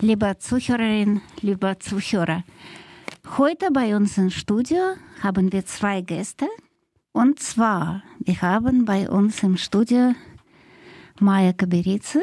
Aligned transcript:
liebe 0.00 0.36
Zuhörerinnen, 0.38 1.22
liebe 1.40 1.76
Zuhörer. 1.78 2.44
Heute 3.38 3.70
bei 3.72 3.96
uns 3.96 4.18
im 4.18 4.30
Studio 4.30 4.78
haben 5.22 5.52
wir 5.52 5.64
zwei 5.64 6.00
Gäste. 6.00 6.46
Und 7.12 7.40
zwar, 7.40 8.02
wir 8.18 8.40
haben 8.42 8.84
bei 8.84 9.08
uns 9.08 9.42
im 9.42 9.56
Studio 9.56 10.14
Maja 11.20 11.52
Kaberice. 11.52 12.20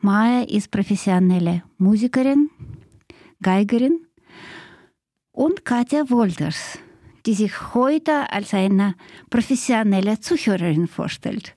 Maja 0.00 0.44
ist 0.44 0.70
professionelle 0.70 1.62
Musikerin, 1.78 2.50
Geigerin 3.42 4.06
und 5.30 5.64
Katja 5.64 6.08
Wolters, 6.10 6.78
die 7.26 7.34
sich 7.34 7.74
heute 7.74 8.32
als 8.32 8.54
eine 8.54 8.94
professionelle 9.30 10.20
Zuhörerin 10.20 10.88
vorstellt. 10.88 11.54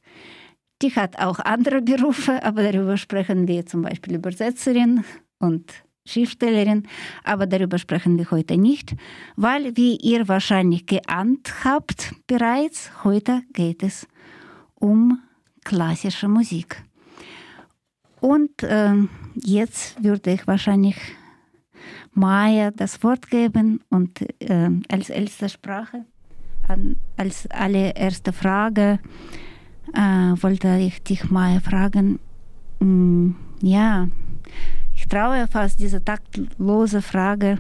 Die 0.82 0.94
hat 0.96 1.20
auch 1.20 1.40
andere 1.40 1.82
Berufe, 1.82 2.44
aber 2.44 2.64
darüber 2.64 2.98
sprechen 2.98 3.48
wir 3.48 3.66
zum 3.66 3.82
Beispiel 3.84 4.16
Übersetzerin 4.16 5.06
und 5.40 5.72
Schriftstellerin, 6.06 6.84
aber 7.24 7.48
darüber 7.48 7.80
sprechen 7.80 8.18
wir 8.18 8.30
heute 8.30 8.58
nicht, 8.58 8.96
weil, 9.36 9.76
wie 9.76 9.96
ihr 9.98 10.28
wahrscheinlich 10.28 10.86
geahnt 10.86 11.64
habt 11.64 12.14
bereits, 12.28 12.92
heute 13.04 13.42
geht 13.54 13.82
es 13.82 14.08
um 14.76 15.20
klassische 15.64 16.28
Musik. 16.28 16.84
Und 18.20 18.64
äh, 18.64 18.94
jetzt 19.36 20.04
würde 20.04 20.34
ich 20.34 20.46
wahrscheinlich 20.46 20.96
Maya 22.14 22.72
das 22.72 23.04
Wort 23.04 23.30
geben 23.30 23.82
und 23.90 24.22
äh, 24.42 24.70
als 24.90 25.10
erste 25.10 25.50
Sprache, 25.50 26.06
an, 26.68 26.96
als 27.18 27.50
allererste 27.50 28.32
Frage 28.32 29.00
äh, 29.94 30.42
wollte 30.42 30.78
ich 30.78 31.04
dich 31.04 31.30
Maya 31.30 31.60
fragen, 31.60 32.20
mh, 32.80 32.86
mm, 32.86 33.36
ja, 33.62 34.08
ich 34.96 35.08
traue 35.08 35.48
fast 35.48 35.80
diese 35.80 36.04
taktlose 36.04 37.02
Frage 37.02 37.60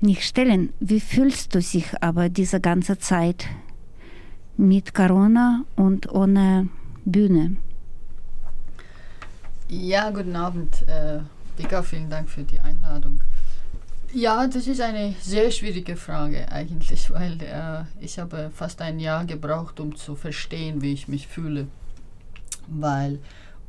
nicht 0.00 0.22
stellen. 0.22 0.72
Wie 0.80 1.00
fühlst 1.00 1.54
du 1.54 1.58
dich 1.58 2.02
aber 2.02 2.28
diese 2.28 2.60
ganze 2.60 2.98
Zeit 2.98 3.46
mit 4.56 4.94
Corona 4.94 5.64
und 5.76 6.10
ohne 6.10 6.68
Bühne? 7.04 7.56
Ja, 9.68 10.10
guten 10.10 10.36
Abend. 10.36 10.82
Äh, 10.88 11.20
Vika, 11.56 11.82
vielen 11.82 12.08
Dank 12.08 12.28
für 12.28 12.44
die 12.44 12.60
Einladung. 12.60 13.20
Ja, 14.12 14.46
das 14.46 14.66
ist 14.66 14.80
eine 14.80 15.14
sehr 15.20 15.50
schwierige 15.50 15.96
Frage 15.96 16.50
eigentlich, 16.50 17.10
weil 17.10 17.38
äh, 17.42 17.84
ich 18.00 18.18
habe 18.18 18.50
fast 18.54 18.80
ein 18.80 19.00
Jahr 19.00 19.24
gebraucht, 19.24 19.80
um 19.80 19.96
zu 19.96 20.14
verstehen, 20.14 20.80
wie 20.80 20.92
ich 20.92 21.08
mich 21.08 21.26
fühle. 21.26 21.66
Weil, 22.68 23.18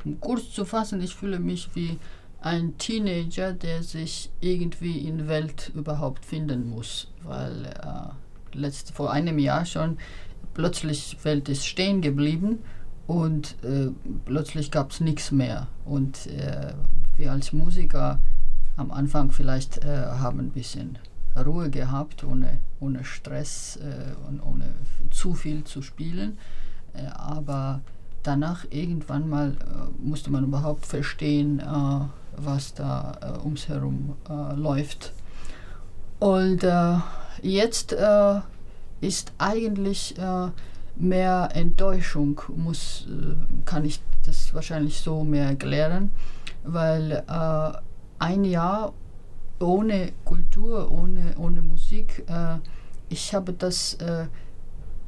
um 0.05 0.19
kurz 0.19 0.51
zu 0.51 0.63
fassen, 0.63 1.01
ich 1.01 1.15
fühle 1.15 1.39
mich 1.39 1.69
wie 1.73 1.97
ein 2.39 2.77
Teenager, 2.77 3.51
der 3.51 3.83
sich 3.83 4.29
irgendwie 4.39 4.99
in 4.99 5.27
Welt 5.27 5.71
überhaupt 5.75 6.23
finden 6.23 6.69
muss. 6.69 7.11
Weil 7.23 7.65
äh, 7.65 8.57
letzt, 8.57 8.91
vor 8.91 9.11
einem 9.11 9.39
Jahr 9.39 9.65
schon 9.65 9.97
plötzlich 10.53 11.17
Welt 11.23 11.49
ist 11.49 11.65
stehen 11.65 12.01
geblieben 12.01 12.59
und 13.05 13.55
äh, 13.63 13.89
plötzlich 14.25 14.71
gab 14.71 14.91
es 14.91 14.99
nichts 14.99 15.31
mehr. 15.31 15.67
Und 15.83 16.27
äh, 16.27 16.73
wir 17.15 17.31
als 17.31 17.53
Musiker 17.53 18.19
am 18.77 18.91
Anfang 18.91 19.31
vielleicht 19.31 19.83
äh, 19.83 20.05
haben 20.05 20.39
ein 20.39 20.51
bisschen 20.51 20.97
Ruhe 21.35 21.69
gehabt, 21.69 22.23
ohne, 22.23 22.59
ohne 22.79 23.03
Stress 23.03 23.77
äh, 23.77 24.27
und 24.27 24.41
ohne 24.41 24.65
zu 25.11 25.33
viel 25.33 25.63
zu 25.63 25.81
spielen. 25.81 26.37
Äh, 26.93 27.07
aber 27.13 27.81
danach 28.23 28.65
irgendwann 28.69 29.29
mal 29.29 29.51
äh, 29.51 29.55
musste 30.01 30.31
man 30.31 30.43
überhaupt 30.43 30.85
verstehen, 30.85 31.59
äh, 31.59 31.63
was 32.37 32.73
da 32.73 33.17
äh, 33.21 33.43
ums 33.43 33.67
herum 33.67 34.15
läuft. 34.55 35.13
Und 36.19 36.65
jetzt 37.41 37.95
ist 39.01 39.31
eigentlich 39.37 40.15
mehr 40.95 41.49
Enttäuschung, 41.53 42.41
muss, 42.55 43.07
kann 43.65 43.85
ich 43.85 44.01
das 44.25 44.53
wahrscheinlich 44.53 44.99
so 44.99 45.23
mehr 45.23 45.45
erklären, 45.45 46.09
weil 46.63 47.23
ein 48.19 48.43
Jahr 48.43 48.93
ohne 49.59 50.11
Kultur, 50.25 50.91
ohne, 50.91 51.35
ohne 51.37 51.61
Musik. 51.61 52.23
Äh, 52.27 52.57
ich 53.09 53.33
habe 53.33 53.53
das, 53.53 53.95
äh, 53.95 54.27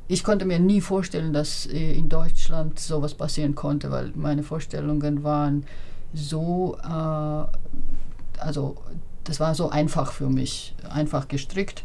ich 0.07 0.23
konnte 0.23 0.45
mir 0.45 0.59
nie 0.59 0.81
vorstellen, 0.81 1.33
dass 1.33 1.65
äh, 1.67 1.93
in 1.93 2.09
Deutschland 2.09 2.79
sowas 2.79 3.13
passieren 3.13 3.55
konnte, 3.55 3.91
weil 3.91 4.11
meine 4.15 4.43
Vorstellungen 4.43 5.23
waren 5.23 5.65
so, 6.13 6.77
äh, 6.83 8.39
also 8.39 8.77
das 9.23 9.39
war 9.39 9.53
so 9.53 9.69
einfach 9.69 10.11
für 10.11 10.29
mich, 10.29 10.75
einfach 10.89 11.27
gestrickt. 11.27 11.83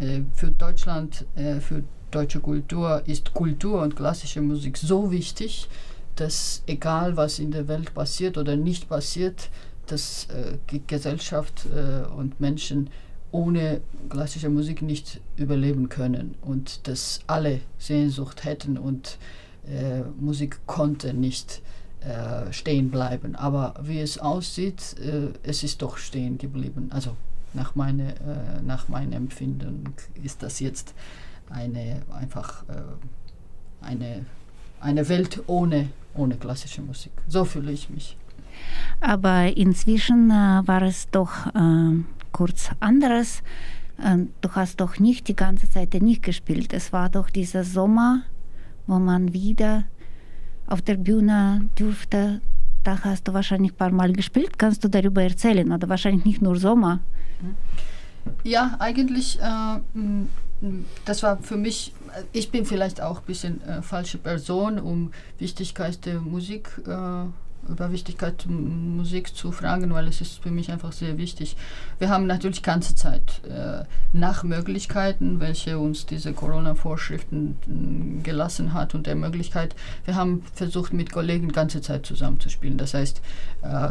Äh, 0.00 0.22
für 0.34 0.50
Deutschland, 0.50 1.26
für 1.34 1.82
deutsche 2.10 2.40
Kultur 2.40 3.02
ist 3.04 3.34
Kultur 3.34 3.82
und 3.82 3.96
klassische 3.96 4.40
Musik 4.40 4.78
so 4.78 5.10
wichtig, 5.10 5.68
dass 6.16 6.62
egal 6.66 7.16
was 7.16 7.38
in 7.38 7.50
der 7.50 7.68
Welt 7.68 7.94
passiert 7.94 8.38
oder 8.38 8.56
nicht 8.56 8.88
passiert, 8.88 9.50
dass 9.92 10.26
äh, 10.26 10.78
Gesellschaft 10.86 11.66
äh, 11.66 12.06
und 12.06 12.40
Menschen 12.40 12.90
ohne 13.30 13.80
klassische 14.08 14.48
Musik 14.48 14.82
nicht 14.82 15.20
überleben 15.36 15.88
können 15.88 16.34
und 16.42 16.86
dass 16.88 17.20
alle 17.26 17.60
Sehnsucht 17.78 18.44
hätten 18.44 18.78
und 18.78 19.18
äh, 19.66 20.00
Musik 20.18 20.60
konnte 20.66 21.12
nicht 21.12 21.60
äh, 22.00 22.52
stehen 22.52 22.90
bleiben. 22.90 23.36
Aber 23.36 23.74
wie 23.82 24.00
es 24.00 24.18
aussieht, 24.18 24.96
äh, 24.98 25.28
es 25.42 25.62
ist 25.62 25.82
doch 25.82 25.98
stehen 25.98 26.38
geblieben. 26.38 26.88
Also 26.90 27.16
nach, 27.52 27.74
meine, 27.74 28.14
äh, 28.14 28.62
nach 28.64 28.88
meinem 28.88 29.12
Empfinden 29.12 29.94
ist 30.22 30.42
das 30.42 30.60
jetzt 30.60 30.94
eine 31.50 32.02
einfach 32.12 32.64
eine, 33.80 34.26
eine 34.80 35.08
Welt 35.08 35.42
ohne, 35.46 35.88
ohne 36.14 36.36
klassische 36.36 36.82
Musik. 36.82 37.12
So 37.26 37.44
fühle 37.44 37.72
ich 37.72 37.90
mich. 37.90 38.16
Aber 39.00 39.56
inzwischen 39.56 40.30
äh, 40.30 40.62
war 40.66 40.82
es 40.82 41.08
doch 41.10 41.46
äh, 41.46 42.02
kurz 42.32 42.70
anderes. 42.80 43.42
Äh, 44.02 44.26
du 44.40 44.50
hast 44.52 44.80
doch 44.80 44.98
nicht 44.98 45.28
die 45.28 45.36
ganze 45.36 45.70
Zeit 45.70 45.94
nicht 45.94 46.22
gespielt. 46.22 46.72
Es 46.72 46.92
war 46.92 47.08
doch 47.08 47.30
dieser 47.30 47.64
Sommer, 47.64 48.22
wo 48.86 48.98
man 48.98 49.32
wieder 49.32 49.84
auf 50.66 50.82
der 50.82 50.96
Bühne 50.96 51.68
durfte. 51.76 52.40
Da 52.84 52.98
hast 53.02 53.28
du 53.28 53.34
wahrscheinlich 53.34 53.72
ein 53.72 53.76
paar 53.76 53.90
Mal 53.90 54.12
gespielt. 54.12 54.58
Kannst 54.58 54.84
du 54.84 54.88
darüber 54.88 55.22
erzählen? 55.22 55.70
Oder 55.72 55.88
wahrscheinlich 55.88 56.24
nicht 56.24 56.42
nur 56.42 56.56
Sommer? 56.56 57.00
Ja, 58.44 58.76
eigentlich, 58.78 59.38
äh, 59.40 59.78
das 61.04 61.22
war 61.22 61.38
für 61.38 61.56
mich, 61.56 61.92
ich 62.32 62.50
bin 62.50 62.64
vielleicht 62.64 63.00
auch 63.00 63.20
ein 63.20 63.26
bisschen 63.26 63.62
äh, 63.62 63.82
falsche 63.82 64.18
Person, 64.18 64.78
um 64.78 65.12
Wichtigkeit 65.38 66.04
der 66.04 66.20
Musik 66.20 66.68
äh, 66.86 67.24
über 67.68 67.92
Wichtigkeit 67.92 68.46
Musik 68.48 69.34
zu 69.34 69.52
fragen, 69.52 69.92
weil 69.92 70.08
es 70.08 70.20
ist 70.20 70.42
für 70.42 70.50
mich 70.50 70.70
einfach 70.70 70.92
sehr 70.92 71.18
wichtig. 71.18 71.56
Wir 71.98 72.08
haben 72.08 72.26
natürlich 72.26 72.62
ganze 72.62 72.94
Zeit 72.94 73.42
äh, 73.48 73.84
nach 74.12 74.42
Möglichkeiten, 74.42 75.40
welche 75.40 75.78
uns 75.78 76.06
diese 76.06 76.32
Corona-Vorschriften 76.32 77.56
gelassen 78.22 78.72
hat 78.72 78.94
und 78.94 79.06
der 79.06 79.16
Möglichkeit, 79.16 79.74
wir 80.04 80.14
haben 80.14 80.42
versucht 80.54 80.92
mit 80.92 81.12
Kollegen 81.12 81.52
ganze 81.52 81.80
Zeit 81.80 82.06
zusammenzuspielen. 82.06 82.78
Das 82.78 82.94
heißt, 82.94 83.20
äh, 83.62 83.90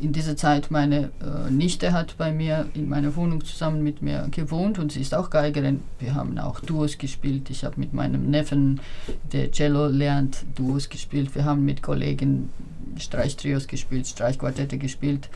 in 0.00 0.12
dieser 0.12 0.36
Zeit 0.36 0.70
meine 0.70 1.10
äh, 1.20 1.50
Nichte 1.50 1.92
hat 1.92 2.16
bei 2.18 2.32
mir 2.32 2.68
in 2.74 2.88
meiner 2.88 3.16
Wohnung 3.16 3.44
zusammen 3.44 3.82
mit 3.82 4.02
mir 4.02 4.28
gewohnt 4.30 4.78
und 4.78 4.92
sie 4.92 5.00
ist 5.00 5.14
auch 5.14 5.30
Geigerin. 5.30 5.80
Wir 5.98 6.14
haben 6.14 6.38
auch 6.38 6.60
Duos 6.60 6.98
gespielt. 6.98 7.50
Ich 7.50 7.64
habe 7.64 7.80
mit 7.80 7.94
meinem 7.94 8.30
Neffen, 8.30 8.80
der 9.32 9.50
Cello 9.52 9.86
lernt, 9.86 10.44
Duos 10.54 10.88
gespielt. 10.88 11.34
Wir 11.34 11.44
haben 11.44 11.64
mit 11.64 11.82
Kollegen 11.82 12.50
Streichtrios 12.98 13.66
gespielt, 13.66 14.06
Streichquartette 14.06 14.78
gespielt. 14.78 15.28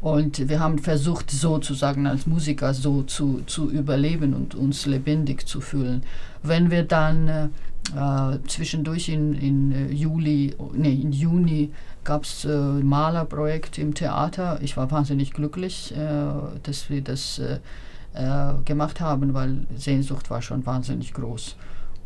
Und 0.00 0.48
wir 0.48 0.60
haben 0.60 0.78
versucht, 0.78 1.30
sozusagen 1.30 2.06
als 2.06 2.26
Musiker 2.26 2.74
so 2.74 3.02
zu, 3.02 3.42
zu 3.46 3.70
überleben 3.70 4.34
und 4.34 4.54
uns 4.54 4.84
lebendig 4.86 5.46
zu 5.46 5.60
fühlen. 5.60 6.02
Wenn 6.42 6.70
wir 6.70 6.82
dann 6.82 7.50
äh, 7.96 8.38
zwischendurch 8.46 9.08
in, 9.08 9.34
in 9.34 9.72
äh, 9.72 9.92
Juli, 9.92 10.54
nee, 10.72 10.94
in 10.94 11.12
Juni 11.12 11.72
gab 12.02 12.24
es 12.24 12.44
äh, 12.44 12.56
Malerprojekt 12.56 13.78
im 13.78 13.94
Theater. 13.94 14.58
Ich 14.62 14.76
war 14.76 14.90
wahnsinnig 14.90 15.32
glücklich, 15.32 15.94
äh, 15.96 16.26
dass 16.62 16.90
wir 16.90 17.02
das 17.02 17.38
äh, 17.38 17.60
äh, 18.14 18.54
gemacht 18.64 19.00
haben, 19.00 19.34
weil 19.34 19.66
Sehnsucht 19.76 20.30
war 20.30 20.42
schon 20.42 20.64
wahnsinnig 20.66 21.14
groß. 21.14 21.56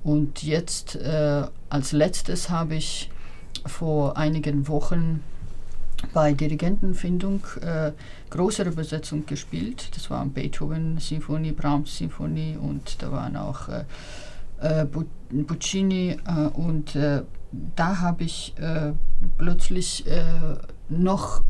Und 0.04 0.44
jetzt 0.44 0.96
als 1.69 1.93
letztes 1.93 2.50
habe 2.50 2.76
ich 2.76 3.11
vor 3.66 4.16
einigen 4.16 4.69
Wochen 4.69 5.22
bei 6.12 6.32
Dirigentenfindung 6.32 7.40
äh, 7.60 7.93
größere 8.31 8.70
Besetzung 8.70 9.26
gespielt. 9.26 9.90
Das 9.94 10.10
war 10.10 10.25
Beethoven-Symphonie, 10.26 11.52
Brahms-Symphonie 11.52 12.56
und 12.56 13.02
da 13.02 13.10
waren 13.10 13.37
auch 13.37 13.69
äh, 13.69 13.84
äh, 14.60 14.87
Puccini 15.46 16.16
äh, 16.26 16.46
und 16.49 16.94
äh, 16.94 17.22
da 17.76 18.00
habe 18.00 18.25
ich 18.25 18.55
äh, 18.58 18.93
plötzlich 19.38 20.06
äh, 20.06 20.22
noch 20.88 21.43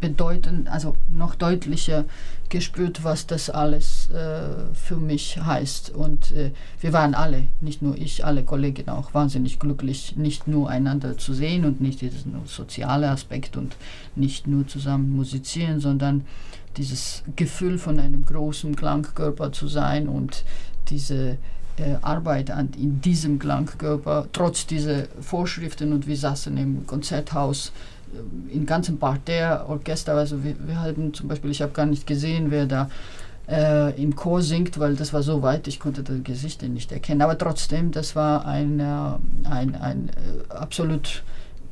bedeutend, 0.00 0.68
also 0.68 0.96
noch 1.12 1.34
deutlicher 1.34 2.04
gespürt, 2.50 3.04
was 3.04 3.26
das 3.26 3.50
alles 3.50 4.10
äh, 4.10 4.74
für 4.74 4.96
mich 4.96 5.38
heißt. 5.38 5.90
Und 5.90 6.32
äh, 6.32 6.52
wir 6.80 6.92
waren 6.92 7.14
alle, 7.14 7.44
nicht 7.60 7.82
nur 7.82 7.96
ich, 7.96 8.24
alle 8.24 8.44
Kollegen 8.44 8.88
auch 8.88 9.14
wahnsinnig 9.14 9.58
glücklich, 9.58 10.16
nicht 10.16 10.48
nur 10.48 10.68
einander 10.68 11.18
zu 11.18 11.34
sehen 11.34 11.64
und 11.64 11.80
nicht 11.80 12.00
diesen 12.00 12.34
soziale 12.46 13.10
Aspekt 13.10 13.56
und 13.56 13.76
nicht 14.14 14.46
nur 14.46 14.66
zusammen 14.66 15.14
musizieren, 15.14 15.80
sondern 15.80 16.24
dieses 16.76 17.22
Gefühl 17.36 17.78
von 17.78 17.98
einem 17.98 18.24
großen 18.24 18.76
Klangkörper 18.76 19.52
zu 19.52 19.68
sein 19.68 20.08
und 20.08 20.44
diese 20.88 21.38
äh, 21.78 21.96
Arbeit 22.02 22.50
an, 22.50 22.70
in 22.76 23.00
diesem 23.00 23.38
Klangkörper, 23.38 24.28
trotz 24.32 24.66
dieser 24.66 25.04
Vorschriften 25.20 25.92
und 25.92 26.06
wir 26.06 26.16
saßen 26.16 26.56
im 26.56 26.86
Konzerthaus 26.86 27.72
in 28.48 28.66
ganzem 28.66 28.98
Parterre, 28.98 29.68
Orchester, 29.68 30.14
also 30.14 30.42
wir, 30.42 30.54
wir 30.66 30.80
hatten 30.80 31.12
zum 31.12 31.28
Beispiel, 31.28 31.50
ich 31.50 31.62
habe 31.62 31.72
gar 31.72 31.86
nicht 31.86 32.06
gesehen, 32.06 32.50
wer 32.50 32.66
da 32.66 32.88
äh, 33.48 34.00
im 34.00 34.16
Chor 34.16 34.42
singt, 34.42 34.78
weil 34.78 34.96
das 34.96 35.12
war 35.12 35.22
so 35.22 35.42
weit, 35.42 35.68
ich 35.68 35.80
konnte 35.80 36.02
das 36.02 36.22
Gesicht 36.24 36.62
nicht 36.62 36.92
erkennen. 36.92 37.22
Aber 37.22 37.38
trotzdem, 37.38 37.92
das 37.92 38.16
war 38.16 38.44
ein, 38.46 38.80
äh, 38.80 39.48
ein, 39.48 39.74
ein 39.74 40.08
äh, 40.08 40.52
absolut 40.52 41.22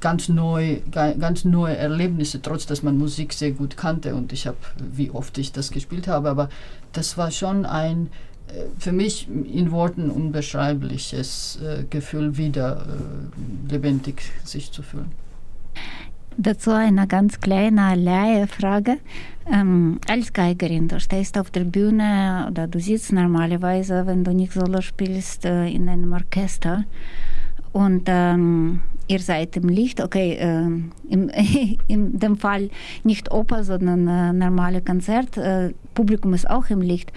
ganz 0.00 0.28
neu, 0.28 0.81
ganz 0.90 1.44
neue 1.46 1.76
Erlebnisse, 1.76 2.42
trotz 2.42 2.66
dass 2.66 2.82
man 2.82 2.98
Musik 2.98 3.32
sehr 3.32 3.52
gut 3.52 3.76
kannte 3.76 4.14
und 4.14 4.34
ich 4.34 4.46
habe, 4.46 4.58
wie 4.78 5.10
oft 5.10 5.38
ich 5.38 5.52
das 5.52 5.70
gespielt 5.70 6.08
habe, 6.08 6.28
aber 6.28 6.50
das 6.92 7.16
war 7.16 7.30
schon 7.30 7.64
ein 7.64 8.10
äh, 8.48 8.64
für 8.78 8.92
mich 8.92 9.28
in 9.28 9.70
Worten 9.72 10.10
unbeschreibliches 10.10 11.58
Gefühl, 11.88 12.37
wieder 12.37 12.87
lebendig 13.69 14.22
sich 14.44 14.72
zu 14.72 14.82
fühlen. 14.82 15.12
Dazu 16.36 16.72
eine 16.72 17.06
ganz 17.06 17.40
kleine 17.40 17.94
Laie-Frage. 17.94 18.98
Ähm, 19.52 20.00
als 20.08 20.32
Geigerin, 20.32 20.88
du 20.88 20.98
stehst 20.98 21.38
auf 21.38 21.50
der 21.50 21.64
Bühne 21.64 22.46
oder 22.50 22.66
du 22.66 22.81
sitzt 22.81 23.12
normalerweise, 23.12 24.06
wenn 24.06 24.25
du 24.25 24.32
nicht 24.32 24.52
Solo 24.52 24.81
spielst, 24.81 25.44
äh, 25.44 25.69
in 25.69 25.88
einem 25.88 26.12
Orchester 26.12 26.84
und 27.72 28.04
ähm, 28.06 28.81
ihr 29.08 29.20
seid 29.20 29.56
im 29.56 29.69
Licht, 29.69 30.00
okay, 30.00 30.34
äh, 30.34 30.69
im, 31.08 31.28
in 31.88 32.19
dem 32.19 32.37
Fall 32.37 32.70
nicht 33.02 33.30
Oper, 33.32 33.64
sondern 33.64 34.08
äh, 34.08 34.32
normale 34.32 34.80
Konzert, 34.80 35.37
äh, 35.37 35.75
Publikum 35.92 36.34
ist 36.34 36.48
auch 36.48 36.70
im 36.70 36.80
Licht, 36.80 37.12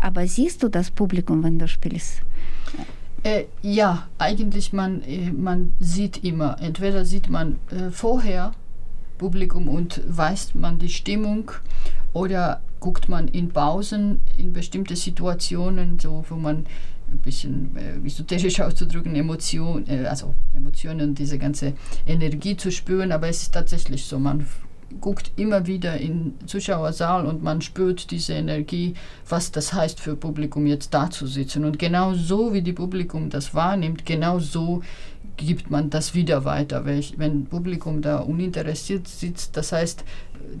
aber 0.00 0.26
siehst 0.26 0.62
du 0.62 0.68
das 0.68 0.90
Publikum, 0.90 1.42
wenn 1.42 1.58
du 1.58 1.66
spielst? 1.66 2.22
Äh, 3.24 3.44
ja, 3.62 4.08
eigentlich 4.18 4.72
man, 4.72 5.02
äh, 5.02 5.30
man 5.30 5.72
sieht 5.80 6.24
immer, 6.24 6.56
entweder 6.60 7.04
sieht 7.04 7.30
man 7.30 7.58
äh, 7.70 7.90
vorher 7.90 8.52
Publikum 9.22 9.68
und 9.68 10.02
weiß 10.08 10.56
man 10.56 10.80
die 10.80 10.88
Stimmung 10.88 11.52
oder 12.12 12.60
guckt 12.80 13.08
man 13.08 13.28
in 13.28 13.50
Pausen 13.50 14.20
in 14.36 14.52
bestimmte 14.52 14.96
Situationen, 14.96 16.00
so 16.00 16.24
wo 16.28 16.34
man 16.34 16.66
ein 17.08 17.18
bisschen 17.18 17.70
äh, 17.76 18.04
esoterisch 18.04 18.58
auszudrücken, 18.66 19.14
Emotion, 19.14 19.86
äh, 19.86 20.06
also 20.06 20.34
Emotionen 20.56 21.14
diese 21.14 21.38
ganze 21.38 21.74
Energie 22.04 22.56
zu 22.56 22.72
spüren, 22.72 23.12
aber 23.12 23.28
es 23.28 23.42
ist 23.42 23.54
tatsächlich 23.54 24.04
so, 24.06 24.18
man 24.18 24.44
guckt 25.00 25.30
immer 25.36 25.66
wieder 25.68 25.98
in 25.98 26.34
Zuschauersaal 26.46 27.24
und 27.24 27.44
man 27.44 27.60
spürt 27.62 28.10
diese 28.10 28.34
Energie, 28.34 28.94
was 29.28 29.52
das 29.52 29.72
heißt 29.72 30.00
für 30.00 30.16
Publikum 30.16 30.66
jetzt 30.66 30.92
da 30.92 31.10
zu 31.10 31.26
sitzen. 31.26 31.64
Und 31.64 31.78
genau 31.78 32.14
so, 32.14 32.52
wie 32.52 32.62
die 32.62 32.72
Publikum 32.72 33.30
das 33.30 33.54
wahrnimmt, 33.54 34.04
genau 34.04 34.40
so 34.40 34.82
gibt 35.36 35.70
man 35.70 35.90
das 35.90 36.14
wieder 36.14 36.44
weiter. 36.44 36.84
Wenn 36.84 37.46
Publikum 37.46 38.02
da 38.02 38.18
uninteressiert 38.18 39.08
sitzt, 39.08 39.56
das 39.56 39.72
heißt, 39.72 40.04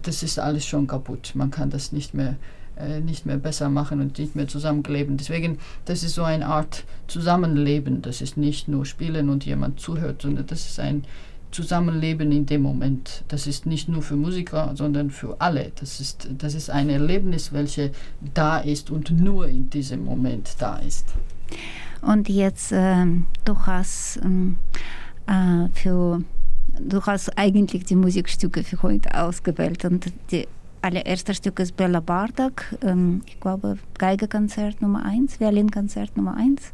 das 0.02 0.22
ist 0.22 0.38
alles 0.38 0.66
schon 0.66 0.86
kaputt. 0.86 1.32
Man 1.34 1.50
kann 1.50 1.70
das 1.70 1.92
nicht 1.92 2.14
mehr, 2.14 2.36
äh, 2.76 3.00
nicht 3.00 3.26
mehr 3.26 3.36
besser 3.36 3.68
machen 3.68 4.00
und 4.00 4.18
nicht 4.18 4.34
mehr 4.34 4.48
zusammenkleben. 4.48 5.16
Deswegen, 5.16 5.58
das 5.84 6.02
ist 6.02 6.14
so 6.14 6.22
eine 6.22 6.46
Art 6.46 6.84
Zusammenleben. 7.06 8.02
Das 8.02 8.20
ist 8.20 8.36
nicht 8.36 8.68
nur 8.68 8.86
Spielen 8.86 9.28
und 9.28 9.44
jemand 9.44 9.80
zuhört, 9.80 10.22
sondern 10.22 10.46
das 10.46 10.66
ist 10.66 10.80
ein 10.80 11.04
Zusammenleben 11.52 12.32
in 12.32 12.46
dem 12.46 12.62
Moment. 12.62 13.24
Das 13.28 13.46
ist 13.46 13.66
nicht 13.66 13.88
nur 13.88 14.02
für 14.02 14.16
Musiker, 14.16 14.72
sondern 14.74 15.10
für 15.10 15.36
alle. 15.40 15.72
Das 15.78 16.00
ist, 16.00 16.28
das 16.38 16.54
ist 16.54 16.70
ein 16.70 16.88
Erlebnis, 16.88 17.52
welches 17.52 17.90
da 18.34 18.58
ist 18.58 18.90
und 18.90 19.10
nur 19.10 19.46
in 19.48 19.70
diesem 19.70 20.04
Moment 20.04 20.56
da 20.58 20.78
ist. 20.78 21.14
Und 22.00 22.28
jetzt, 22.28 22.72
äh, 22.72 23.06
du 23.44 23.58
hast 23.66 24.20
ähm, 24.24 24.56
äh, 25.26 25.68
für 25.74 26.22
du 26.78 27.02
hast 27.02 27.36
eigentlich 27.38 27.84
die 27.84 27.96
Musikstücke 27.96 28.64
für 28.64 28.82
heute 28.82 29.20
ausgewählt 29.20 29.84
und 29.84 30.12
die 30.30 30.48
allererste 30.80 31.34
Stück 31.34 31.60
ist 31.60 31.76
Bella 31.76 32.00
Bartok, 32.00 32.64
ähm, 32.82 33.22
ich 33.26 33.38
glaube 33.38 33.78
Geigekonzert 33.98 34.80
Nummer 34.82 35.04
1, 35.04 35.38
Violinkonzert 35.38 36.16
Nummer 36.16 36.36
1. 36.36 36.72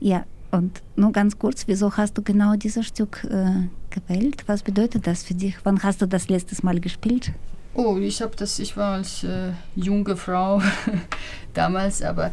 Ja, 0.00 0.24
und 0.56 0.82
nur 0.96 1.12
ganz 1.12 1.38
kurz, 1.38 1.68
wieso 1.68 1.96
hast 1.96 2.16
du 2.18 2.22
genau 2.22 2.54
dieses 2.54 2.86
Stück 2.86 3.24
äh, 3.24 3.68
gewählt? 3.90 4.44
Was 4.46 4.62
bedeutet 4.62 5.06
das 5.06 5.22
für 5.22 5.34
dich? 5.34 5.56
Wann 5.64 5.82
hast 5.82 6.02
du 6.02 6.06
das 6.06 6.28
letztes 6.28 6.62
Mal 6.62 6.80
gespielt? 6.80 7.32
Oh, 7.74 7.98
ich 7.98 8.22
habe 8.22 8.34
das, 8.36 8.58
ich 8.58 8.76
war 8.76 8.94
als 8.94 9.22
äh, 9.22 9.52
junge 9.74 10.16
Frau 10.16 10.62
damals, 11.54 12.02
aber 12.02 12.32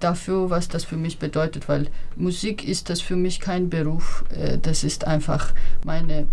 dafür, 0.00 0.48
was 0.48 0.68
das 0.68 0.84
für 0.84 0.96
mich 0.96 1.18
bedeutet, 1.18 1.68
weil 1.68 1.88
Musik 2.16 2.66
ist 2.66 2.88
das 2.88 3.00
für 3.00 3.16
mich 3.16 3.40
kein 3.40 3.68
Beruf, 3.68 4.24
äh, 4.34 4.58
das 4.58 4.84
ist 4.84 5.06
einfach 5.06 5.52
meine, 5.84 6.26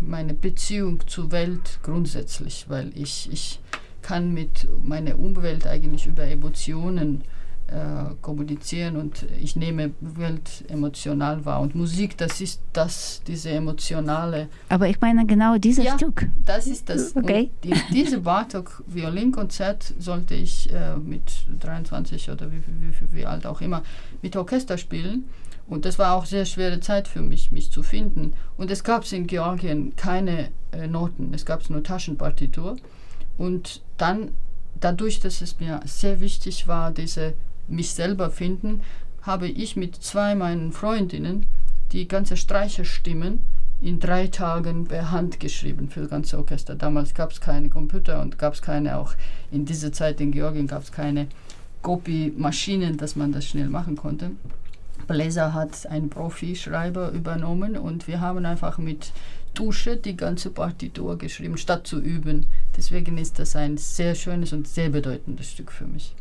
meine 0.00 0.34
Beziehung 0.34 1.00
zur 1.06 1.32
Welt 1.32 1.80
grundsätzlich, 1.82 2.66
weil 2.68 2.90
ich, 2.94 3.30
ich 3.32 3.60
kann 4.02 4.34
mit 4.34 4.68
meiner 4.82 5.18
Umwelt 5.18 5.66
eigentlich 5.66 6.06
über 6.06 6.24
Emotionen 6.24 7.24
äh, 7.68 8.14
kommunizieren 8.22 8.96
und 8.96 9.26
ich 9.40 9.54
nehme 9.54 9.92
Welt 10.00 10.64
emotional 10.68 11.44
wahr. 11.44 11.60
Und 11.60 11.74
Musik, 11.74 12.16
das 12.16 12.40
ist 12.40 12.60
das, 12.72 13.22
diese 13.26 13.50
emotionale. 13.50 14.48
Aber 14.68 14.88
ich 14.88 15.00
meine 15.00 15.26
genau 15.26 15.58
dieses 15.58 15.84
ja, 15.84 15.94
Stück. 15.96 16.26
Das 16.46 16.66
ist 16.66 16.88
das. 16.88 17.14
Okay. 17.14 17.50
Die, 17.64 17.74
diese 17.92 18.20
Bartok 18.20 18.82
Violinkonzert 18.86 19.94
sollte 19.98 20.34
ich 20.34 20.72
äh, 20.72 20.96
mit 20.96 21.46
23 21.60 22.30
oder 22.30 22.50
wie, 22.50 22.62
wie, 22.66 22.88
wie, 22.88 23.12
wie 23.18 23.26
alt 23.26 23.46
auch 23.46 23.60
immer 23.60 23.82
mit 24.22 24.34
Orchester 24.36 24.78
spielen. 24.78 25.24
Und 25.66 25.84
das 25.84 25.98
war 25.98 26.14
auch 26.14 26.24
sehr 26.24 26.46
schwere 26.46 26.80
Zeit 26.80 27.06
für 27.06 27.20
mich, 27.20 27.52
mich 27.52 27.70
zu 27.70 27.82
finden. 27.82 28.32
Und 28.56 28.70
es 28.70 28.82
gab 28.82 29.10
in 29.12 29.26
Georgien 29.26 29.94
keine 29.96 30.48
äh, 30.72 30.86
Noten, 30.86 31.34
es 31.34 31.44
gab 31.44 31.68
nur 31.68 31.82
Taschenpartitur. 31.82 32.76
Und 33.36 33.82
dann, 33.98 34.30
dadurch, 34.80 35.20
dass 35.20 35.42
es 35.42 35.60
mir 35.60 35.80
sehr 35.84 36.20
wichtig 36.20 36.66
war, 36.66 36.90
diese 36.90 37.34
mich 37.68 37.90
selber 37.92 38.30
finden, 38.30 38.82
habe 39.22 39.48
ich 39.48 39.76
mit 39.76 39.96
zwei 39.96 40.34
meinen 40.34 40.72
Freundinnen 40.72 41.46
die 41.92 42.08
ganze 42.08 42.36
Streicherstimmen 42.36 43.40
in 43.80 44.00
drei 44.00 44.26
Tagen 44.26 44.86
per 44.86 45.10
Hand 45.10 45.38
geschrieben 45.40 45.88
für 45.88 46.00
das 46.00 46.10
ganze 46.10 46.38
Orchester. 46.38 46.74
Damals 46.74 47.14
gab 47.14 47.30
es 47.30 47.40
keine 47.40 47.68
Computer 47.68 48.20
und 48.20 48.38
gab 48.38 48.54
es 48.54 48.62
keine, 48.62 48.98
auch 48.98 49.14
in 49.52 49.64
dieser 49.64 49.92
Zeit 49.92 50.20
in 50.20 50.32
Georgien 50.32 50.66
gab 50.66 50.82
es 50.82 50.92
keine 50.92 51.28
Copy-Maschinen, 51.82 52.96
dass 52.96 53.14
man 53.14 53.32
das 53.32 53.44
schnell 53.44 53.68
machen 53.68 53.96
konnte. 53.96 54.32
Bläser 55.06 55.54
hat 55.54 55.86
einen 55.86 56.10
Profi-Schreiber 56.10 57.12
übernommen 57.12 57.76
und 57.76 58.08
wir 58.08 58.20
haben 58.20 58.44
einfach 58.44 58.78
mit 58.78 59.12
Tusche 59.54 59.96
die 59.96 60.16
ganze 60.16 60.50
Partitur 60.50 61.16
geschrieben, 61.16 61.56
statt 61.56 61.86
zu 61.86 62.00
üben. 62.00 62.46
Deswegen 62.76 63.16
ist 63.16 63.38
das 63.38 63.56
ein 63.56 63.78
sehr 63.78 64.14
schönes 64.14 64.52
und 64.52 64.68
sehr 64.68 64.90
bedeutendes 64.90 65.50
Stück 65.50 65.72
für 65.72 65.86
mich. 65.86 66.14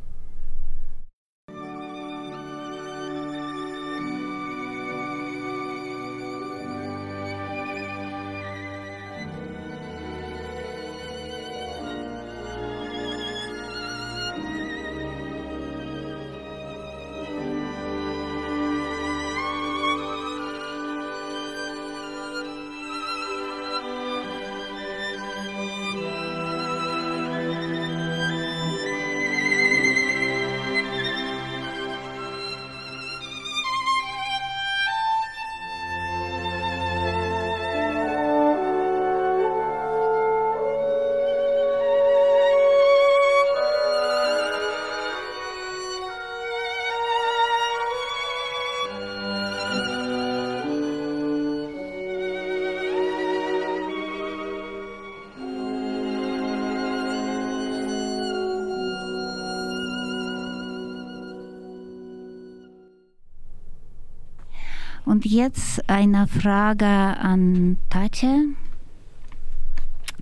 Und 65.17 65.25
jetzt 65.25 65.89
eine 65.89 66.27
Frage 66.27 66.85
an 66.85 67.77
Tatja, 67.89 68.37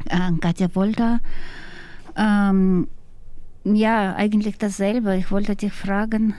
an 0.09 0.39
Katja 0.39 0.73
Wolter. 0.73 1.19
Ähm, 2.15 2.87
ja, 3.65 4.15
eigentlich 4.15 4.57
dasselbe. 4.57 5.17
Ich 5.17 5.31
wollte 5.31 5.57
dich 5.57 5.73
fragen, 5.73 6.33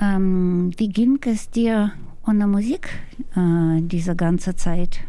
ähm, 0.00 0.72
wie 0.78 0.88
ging 0.88 1.20
es 1.26 1.50
dir 1.50 1.92
ohne 2.26 2.46
Musik 2.46 2.88
äh, 3.36 3.82
diese 3.82 4.16
ganze 4.16 4.56
Zeit? 4.56 5.00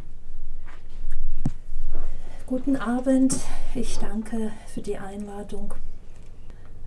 Guten 2.47 2.75
Abend, 2.75 3.33
ich 3.75 3.97
danke 3.97 4.51
für 4.67 4.81
die 4.81 4.97
Einladung. 4.97 5.73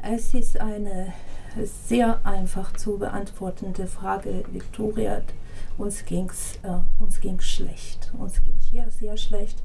Es 0.03 0.35
ist 0.35 0.61
eine 0.61 1.15
sehr 1.89 2.21
einfach 2.25 2.73
zu 2.75 2.99
beantwortende 2.99 3.87
Frage, 3.87 4.45
Viktoria. 4.53 5.23
Uns 5.77 6.05
ging 6.05 6.29
es 6.29 6.57
äh, 6.63 6.79
uns 6.99 7.21
ging's 7.21 7.47
schlecht. 7.47 8.13
Uns 8.19 8.43
ging 8.43 8.59
sehr, 8.71 8.91
sehr 8.91 9.17
schlecht. 9.17 9.63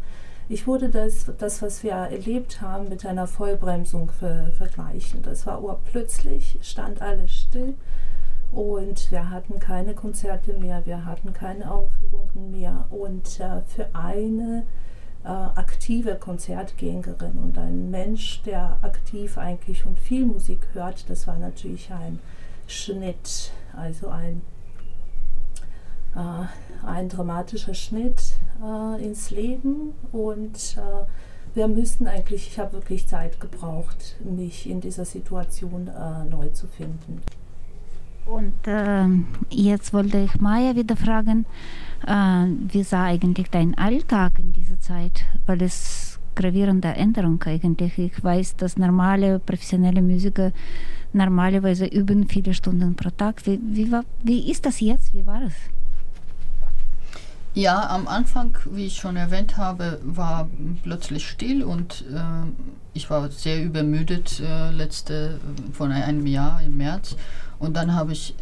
Ich 0.50 0.68
würde 0.68 0.90
das, 0.90 1.32
das, 1.38 1.62
was 1.62 1.84
wir 1.84 1.94
erlebt 1.94 2.62
haben, 2.62 2.90
mit 2.90 3.06
einer 3.06 3.28
Vollbremsung 3.28 4.10
ver 4.10 4.52
vergleichen. 4.58 5.22
Das 5.22 5.46
war 5.48 5.64
urplötzlich, 5.64 6.60
stand 6.62 7.02
alles 7.02 7.32
still 7.32 7.76
und 8.54 9.10
wir 9.12 9.32
hatten 9.32 9.60
keine 9.60 9.96
Konzerte 9.96 10.54
mehr, 10.54 10.86
wir 10.86 11.06
hatten 11.06 11.34
keine 11.34 11.72
Aufführungen 11.72 12.52
mehr. 12.52 12.86
Und 12.92 13.40
äh, 13.40 13.62
für 13.66 13.88
eine 13.94 14.66
äh, 15.24 15.28
aktive 15.28 16.16
Konzertgängerin 16.16 17.38
und 17.38 17.58
ein 17.58 17.90
Mensch, 17.92 18.42
der 18.44 18.78
aktiv 18.82 19.38
eigentlich 19.38 19.86
und 19.86 19.98
viel 20.00 20.26
Musik 20.26 20.60
hört, 20.74 21.10
das 21.10 21.28
war 21.28 21.38
natürlich 21.38 21.92
ein 21.92 22.20
Schnitt, 22.68 23.52
also 23.76 24.10
ein, 24.10 24.42
äh, 26.16 26.86
ein 26.86 27.10
dramatischer 27.10 27.74
Schnitt 27.74 28.34
äh, 28.62 29.04
ins 29.04 29.30
Leben 29.32 29.94
und 30.12 30.78
äh, 30.78 31.06
wir 31.56 31.68
müssten 31.68 32.08
eigentlich, 32.08 32.48
ich 32.48 32.60
habe 32.60 32.74
wirklich 32.74 33.08
Zeit 33.08 33.40
gebraucht, 33.40 34.16
mich 34.24 34.68
in 34.70 34.82
dieser 34.82 35.06
Situation 35.06 35.88
äh, 35.88 36.26
neu 36.26 36.50
zu 36.50 36.68
finden. 36.68 37.22
Und 38.26 38.54
äh, 38.66 39.06
jetzt 39.50 39.94
wollte 39.94 40.18
ich 40.18 40.40
Maya 40.40 40.76
wieder 40.76 40.96
fragen, 40.96 41.46
wie 42.06 42.84
sah 42.84 43.06
eigentlich 43.06 43.50
dein 43.50 43.78
Alltag 43.78 44.40
in 44.40 44.52
dieser 44.52 44.80
Zeit? 44.80 45.26
Weil 45.46 45.62
es 45.62 46.20
gravierende 46.36 46.90
Änderung 46.90 47.42
eigentlich. 47.44 47.98
Ich 47.98 48.24
weiß, 48.24 48.56
dass 48.58 48.78
normale 48.78 49.40
professionelle 49.40 50.02
Musiker 50.02 50.52
normalerweise 51.14 51.86
üben 51.86 52.28
viele 52.28 52.54
Stunden 52.54 52.96
pro 52.96 53.10
Tag. 53.10 53.46
Wie, 53.46 53.60
wie, 53.64 53.92
war, 53.92 54.04
wie 54.24 54.50
ist 54.50 54.66
das 54.66 54.80
jetzt? 54.80 55.14
Wie 55.14 55.26
war 55.26 55.44
es? 55.44 55.54
Ja, 57.56 57.88
am 57.90 58.08
Anfang, 58.08 58.58
wie 58.72 58.88
ich 58.88 58.96
schon 58.96 59.16
erwähnt 59.16 59.58
habe, 59.58 60.00
war 60.04 60.50
plötzlich 60.82 61.28
still 61.28 61.64
und 61.64 62.04
äh, 62.12 62.52
ich 62.94 63.10
war 63.12 63.30
sehr 63.30 63.64
übermüdet 63.64 64.40
äh, 64.40 64.72
letzte 64.72 65.40
von 65.72 65.92
einem 65.92 66.26
Jahr 66.26 66.62
im 66.64 66.78
März 66.78 67.16
und 67.60 67.78
dann 67.78 67.94
habe 67.94 68.14
ich 68.14 68.34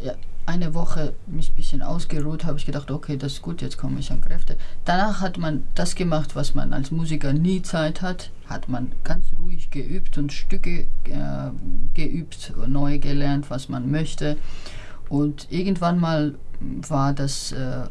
eine 0.46 0.74
Woche 0.74 1.14
mich 1.26 1.50
ein 1.50 1.54
bisschen 1.54 1.82
ausgeruht, 1.82 2.44
habe 2.44 2.58
ich 2.58 2.66
gedacht, 2.66 2.90
okay, 2.90 3.16
das 3.16 3.34
ist 3.34 3.42
gut, 3.42 3.62
jetzt 3.62 3.78
komme 3.78 4.00
ich 4.00 4.10
an 4.10 4.20
Kräfte. 4.20 4.56
Danach 4.84 5.20
hat 5.20 5.38
man 5.38 5.64
das 5.74 5.94
gemacht, 5.94 6.34
was 6.34 6.54
man 6.54 6.72
als 6.72 6.90
Musiker 6.90 7.32
nie 7.32 7.62
Zeit 7.62 8.02
hat, 8.02 8.30
hat 8.46 8.68
man 8.68 8.92
ganz 9.04 9.26
ruhig 9.38 9.70
geübt 9.70 10.18
und 10.18 10.32
Stücke 10.32 10.86
äh, 11.04 11.50
geübt, 11.94 12.54
neu 12.66 12.98
gelernt, 12.98 13.50
was 13.50 13.68
man 13.68 13.90
möchte. 13.90 14.36
Und 15.08 15.46
irgendwann 15.50 16.00
mal 16.00 16.34
war 16.60 17.12
das, 17.12 17.52
äh, 17.52 17.84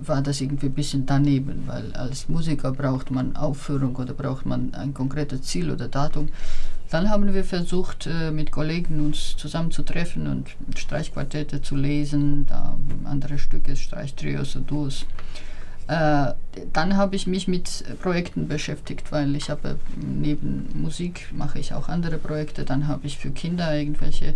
war 0.00 0.22
das 0.22 0.40
irgendwie 0.40 0.66
ein 0.66 0.74
bisschen 0.74 1.06
daneben, 1.06 1.64
weil 1.66 1.92
als 1.92 2.28
Musiker 2.28 2.72
braucht 2.72 3.10
man 3.10 3.36
Aufführung 3.36 3.94
oder 3.96 4.14
braucht 4.14 4.46
man 4.46 4.74
ein 4.74 4.94
konkretes 4.94 5.42
Ziel 5.42 5.70
oder 5.70 5.88
Datum. 5.88 6.28
Dann 6.90 7.10
haben 7.10 7.34
wir 7.34 7.44
versucht, 7.44 8.06
äh, 8.06 8.30
mit 8.30 8.50
Kollegen 8.50 9.00
uns 9.04 9.36
zusammenzutreffen 9.36 10.26
und 10.26 10.48
Streichquartette 10.78 11.60
zu 11.60 11.76
lesen, 11.76 12.46
da 12.46 12.78
andere 13.04 13.38
Stücke, 13.38 13.76
Streichtrios 13.76 14.56
und 14.56 14.70
Duos. 14.70 15.04
Äh, 15.88 16.34
dann 16.74 16.96
habe 16.98 17.16
ich 17.16 17.26
mich 17.26 17.48
mit 17.48 17.82
Projekten 18.02 18.46
beschäftigt, 18.46 19.10
weil 19.10 19.34
ich 19.34 19.48
habe 19.48 19.78
neben 19.96 20.68
Musik 20.74 21.28
mache 21.32 21.58
ich 21.58 21.72
auch 21.72 21.88
andere 21.88 22.18
Projekte. 22.18 22.64
Dann 22.64 22.88
habe 22.88 23.06
ich 23.06 23.16
für 23.16 23.30
Kinder 23.30 23.74
irgendwelche 23.74 24.34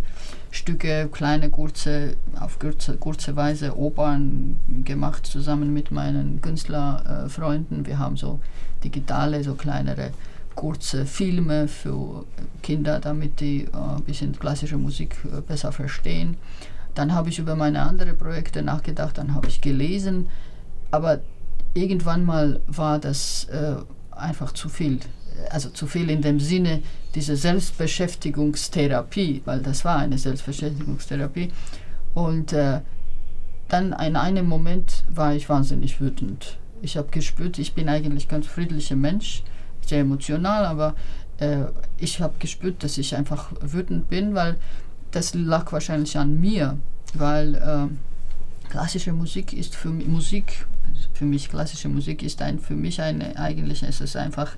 Stücke, 0.49 1.09
kleine, 1.11 1.51
kurze, 1.51 2.15
auf 2.39 2.57
kurze, 2.57 2.97
kurze 2.97 3.35
Weise 3.35 3.77
Opern 3.77 4.57
gemacht, 4.83 5.27
zusammen 5.27 5.73
mit 5.73 5.91
meinen 5.91 6.41
Künstlerfreunden. 6.41 7.83
Äh, 7.83 7.87
wir 7.87 7.99
haben 7.99 8.17
so 8.17 8.39
digitale, 8.83 9.43
so 9.43 9.53
kleinere 9.53 10.11
kurze 10.55 11.05
Filme 11.05 11.67
für 11.67 12.25
Kinder, 12.63 12.99
damit 12.99 13.39
die 13.39 13.65
äh, 13.65 13.95
ein 13.97 14.03
bisschen 14.03 14.37
klassische 14.39 14.77
Musik 14.77 15.17
äh, 15.25 15.41
besser 15.41 15.71
verstehen. 15.71 16.37
Dann 16.95 17.13
habe 17.13 17.29
ich 17.29 17.37
über 17.37 17.55
meine 17.55 17.81
anderen 17.81 18.17
Projekte 18.17 18.63
nachgedacht, 18.63 19.19
dann 19.19 19.35
habe 19.35 19.47
ich 19.47 19.61
gelesen, 19.61 20.29
aber 20.91 21.21
irgendwann 21.73 22.23
mal 22.23 22.61
war 22.67 22.99
das 22.99 23.45
äh, 23.45 23.75
einfach 24.11 24.53
zu 24.53 24.69
viel. 24.69 24.99
Also 25.49 25.69
zu 25.69 25.87
viel 25.87 26.09
in 26.09 26.21
dem 26.21 26.39
Sinne 26.39 26.81
diese 27.15 27.35
Selbstbeschäftigungstherapie, 27.35 29.41
weil 29.45 29.61
das 29.61 29.83
war 29.83 29.97
eine 29.97 30.17
Selbstbeschäftigungstherapie. 30.17 31.51
Und 32.13 32.53
äh, 32.53 32.79
dann 33.67 33.93
in 33.93 34.15
einem 34.15 34.47
Moment 34.47 35.03
war 35.09 35.33
ich 35.33 35.49
wahnsinnig 35.49 35.99
wütend. 35.99 36.59
Ich 36.81 36.97
habe 36.97 37.09
gespürt, 37.09 37.59
ich 37.59 37.73
bin 37.73 37.89
eigentlich 37.89 38.27
ganz 38.27 38.45
friedlicher 38.45 38.95
Mensch 38.95 39.43
sehr 39.85 40.01
emotional, 40.01 40.65
aber 40.65 40.95
äh, 41.39 41.65
ich 41.97 42.21
habe 42.21 42.35
gespürt, 42.39 42.83
dass 42.83 42.97
ich 42.97 43.15
einfach 43.15 43.51
wütend 43.61 44.09
bin, 44.09 44.35
weil 44.35 44.57
das 45.11 45.33
lag 45.33 45.71
wahrscheinlich 45.71 46.17
an 46.17 46.39
mir, 46.39 46.77
weil 47.13 47.55
äh, 47.55 48.69
klassische 48.69 49.13
Musik 49.13 49.53
ist 49.53 49.75
für 49.75 49.89
mich, 49.89 50.07
Musik, 50.07 50.65
für 51.13 51.25
mich 51.25 51.49
klassische 51.49 51.89
Musik 51.89 52.23
ist 52.23 52.41
ein, 52.41 52.59
für 52.59 52.75
mich 52.75 53.01
eine, 53.01 53.37
eigentlich 53.37 53.83
ist 53.83 54.01
es 54.01 54.15
einfach 54.15 54.55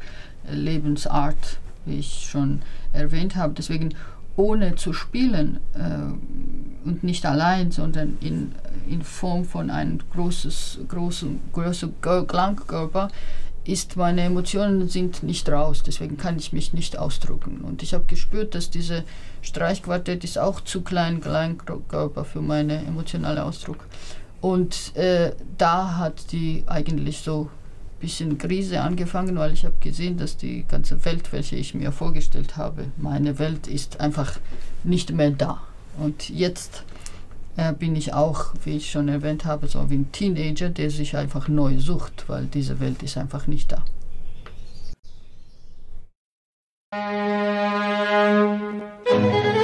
Lebensart, 0.50 1.60
wie 1.86 2.00
ich 2.00 2.28
schon 2.30 2.62
erwähnt 2.94 3.36
habe. 3.36 3.54
Deswegen 3.54 3.94
ohne 4.38 4.76
zu 4.76 4.94
spielen 4.94 5.60
äh, 5.74 6.88
und 6.88 7.04
nicht 7.04 7.26
allein, 7.26 7.72
sondern 7.72 8.18
in, 8.22 8.54
in 8.88 9.02
Form 9.02 9.46
von 9.46 9.70
einem 9.70 10.00
großes, 10.14 10.80
großen, 10.88 11.40
großen 11.54 11.94
Klangkörper 12.02 13.10
ist, 13.64 13.96
meine 13.98 14.22
Emotionen 14.22 14.88
sind 14.88 15.24
nicht 15.24 15.50
raus, 15.50 15.82
deswegen 15.84 16.18
kann 16.18 16.38
ich 16.38 16.54
mich 16.54 16.74
nicht 16.74 17.00
ausdrücken. 17.00 17.62
Und 17.62 17.82
ich 17.82 17.94
habe 17.94 18.06
gespürt, 18.06 18.54
dass 18.54 18.70
diese 18.70 19.04
Streichquartett 19.42 20.24
ist 20.24 20.38
auch 20.38 20.62
zu 20.62 20.82
klein, 20.82 21.20
Kleinkörper 21.20 22.26
für 22.26 22.42
meinen 22.42 22.86
emotionalen 22.86 23.40
Ausdruck. 23.40 23.88
Und 24.46 24.96
äh, 24.96 25.32
da 25.58 25.98
hat 25.98 26.32
die 26.32 26.66
eigentlich 26.68 27.22
so 27.22 27.50
ein 27.50 28.00
bisschen 28.00 28.38
Krise 28.38 28.80
angefangen, 28.80 29.40
weil 29.40 29.54
ich 29.54 29.66
habe 29.66 29.74
gesehen, 29.80 30.18
dass 30.18 30.38
die 30.38 30.66
ganze 30.68 31.04
Welt, 31.04 31.34
welche 31.34 31.56
ich 31.56 31.74
mir 31.74 31.92
vorgestellt 31.92 32.56
habe, 32.56 32.86
meine 32.96 33.40
Welt 33.40 33.66
ist 33.66 34.00
einfach 34.00 34.38
nicht 34.84 35.12
mehr 35.12 35.32
da. 35.32 35.64
Und 35.98 36.30
jetzt 36.30 36.84
äh, 37.58 37.74
bin 37.74 37.96
ich 37.96 38.14
auch, 38.14 38.54
wie 38.64 38.78
ich 38.78 38.92
schon 38.92 39.08
erwähnt 39.08 39.46
habe, 39.46 39.66
so 39.66 39.90
wie 39.90 39.96
ein 39.96 40.12
Teenager, 40.12 40.70
der 40.70 40.92
sich 40.92 41.18
einfach 41.18 41.48
neu 41.48 41.80
sucht, 41.80 42.26
weil 42.28 42.46
diese 42.46 42.80
Welt 42.80 43.02
ist 43.02 43.18
einfach 43.18 43.48
nicht 43.48 43.72
da. 43.72 43.84
Musik 49.10 49.55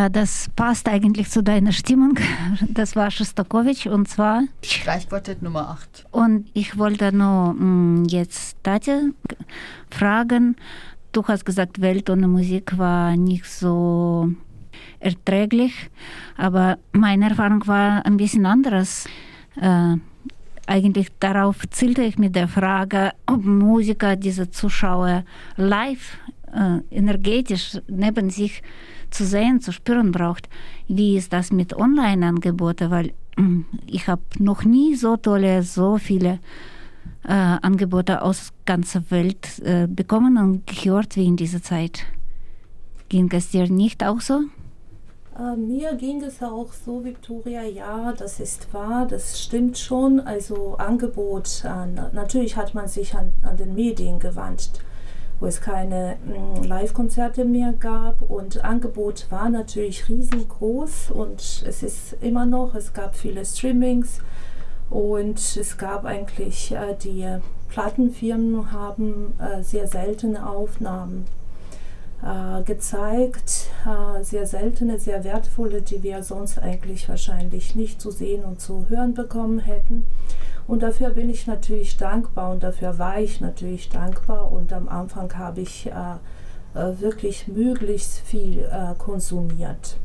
Ja, 0.00 0.08
das 0.08 0.48
passt 0.56 0.88
eigentlich 0.88 1.28
zu 1.28 1.42
deiner 1.42 1.72
Stimmung. 1.72 2.14
Das 2.68 2.96
war 2.96 3.10
Schostakowitsch 3.10 3.86
und 3.86 4.08
zwar. 4.08 4.44
Streichquartett 4.64 5.42
Nummer 5.42 5.68
8. 5.68 6.06
Und 6.10 6.48
ich 6.54 6.78
wollte 6.78 7.12
nur 7.12 7.52
mh, 7.52 8.06
jetzt 8.08 8.56
Tatja 8.62 9.00
fragen. 9.90 10.56
Du 11.12 11.22
hast 11.28 11.44
gesagt, 11.44 11.82
Welt 11.82 12.08
ohne 12.08 12.28
Musik 12.28 12.78
war 12.78 13.14
nicht 13.14 13.44
so 13.44 14.30
erträglich, 15.00 15.74
aber 16.38 16.78
meine 16.92 17.28
Erfahrung 17.28 17.66
war 17.66 18.06
ein 18.06 18.16
bisschen 18.16 18.46
anderes. 18.46 19.06
Äh, 19.60 19.96
eigentlich 20.66 21.08
darauf 21.18 21.56
zielte 21.68 22.02
ich 22.04 22.16
mit 22.16 22.34
der 22.34 22.48
Frage, 22.48 23.12
ob 23.26 23.44
Musiker 23.44 24.16
diese 24.16 24.50
Zuschauer 24.50 25.24
live 25.56 26.16
äh, 26.54 26.78
energetisch 26.90 27.78
neben 27.86 28.30
sich 28.30 28.62
zu 29.10 29.24
sehen, 29.24 29.60
zu 29.60 29.72
spüren 29.72 30.12
braucht. 30.12 30.48
Wie 30.88 31.16
ist 31.16 31.32
das 31.32 31.52
mit 31.52 31.76
Online-Angeboten? 31.76 32.90
Weil 32.90 33.08
äh, 33.36 33.42
ich 33.86 34.08
habe 34.08 34.22
noch 34.38 34.64
nie 34.64 34.94
so 34.94 35.16
tolle, 35.16 35.62
so 35.62 35.98
viele 35.98 36.38
äh, 37.24 37.32
Angebote 37.32 38.22
aus 38.22 38.52
ganzer 38.64 39.10
Welt 39.10 39.58
äh, 39.60 39.86
bekommen 39.86 40.36
und 40.38 40.66
gehört 40.66 41.16
wie 41.16 41.26
in 41.26 41.36
dieser 41.36 41.62
Zeit. 41.62 42.06
Ging 43.08 43.30
es 43.32 43.50
dir 43.50 43.68
nicht 43.68 44.04
auch 44.04 44.20
so? 44.20 44.42
Äh, 45.38 45.56
mir 45.56 45.94
ging 45.94 46.22
es 46.22 46.42
auch 46.42 46.72
so, 46.72 47.04
Victoria, 47.04 47.62
ja, 47.62 48.12
das 48.12 48.40
ist 48.40 48.72
wahr, 48.72 49.06
das 49.06 49.42
stimmt 49.42 49.78
schon. 49.78 50.20
Also 50.20 50.76
Angebot, 50.76 51.64
natürlich 52.12 52.56
hat 52.56 52.74
man 52.74 52.88
sich 52.88 53.14
an, 53.14 53.32
an 53.42 53.56
den 53.56 53.74
Medien 53.74 54.18
gewandt, 54.18 54.70
wo 55.40 55.46
es 55.46 55.60
keine 55.60 56.16
mm, 56.24 56.64
Live-Konzerte 56.64 57.44
mehr 57.44 57.72
gab. 57.72 58.22
Und 58.22 58.64
Angebot 58.64 59.26
war 59.30 59.48
natürlich 59.48 60.08
riesengroß 60.08 61.10
und 61.10 61.64
es 61.66 61.82
ist 61.82 62.16
immer 62.20 62.46
noch, 62.46 62.74
es 62.74 62.92
gab 62.92 63.16
viele 63.16 63.44
Streamings 63.44 64.20
und 64.90 65.38
es 65.56 65.78
gab 65.78 66.04
eigentlich, 66.04 66.72
äh, 66.72 66.94
die 67.02 67.26
Plattenfirmen 67.68 68.72
haben 68.72 69.34
äh, 69.38 69.62
sehr 69.62 69.86
seltene 69.86 70.48
Aufnahmen 70.48 71.26
äh, 72.22 72.62
gezeigt, 72.64 73.70
äh, 73.86 74.22
sehr 74.22 74.46
seltene, 74.46 74.98
sehr 74.98 75.24
wertvolle, 75.24 75.80
die 75.80 76.02
wir 76.02 76.22
sonst 76.22 76.58
eigentlich 76.58 77.08
wahrscheinlich 77.08 77.74
nicht 77.76 78.00
zu 78.00 78.10
sehen 78.10 78.44
und 78.44 78.60
zu 78.60 78.86
hören 78.88 79.14
bekommen 79.14 79.60
hätten. 79.60 80.06
Und 80.70 80.84
dafür 80.84 81.10
bin 81.10 81.28
ich 81.28 81.48
natürlich 81.48 81.96
dankbar 81.96 82.52
und 82.52 82.62
dafür 82.62 82.96
war 82.96 83.18
ich 83.18 83.40
natürlich 83.40 83.88
dankbar. 83.88 84.52
Und 84.52 84.72
am 84.72 84.88
Anfang 84.88 85.36
habe 85.36 85.62
ich 85.62 85.88
äh, 85.88 86.78
äh 86.78 87.00
wirklich 87.00 87.48
möglichst 87.48 88.20
viel 88.20 88.60
äh, 88.60 88.94
konsumiert. 88.96 89.96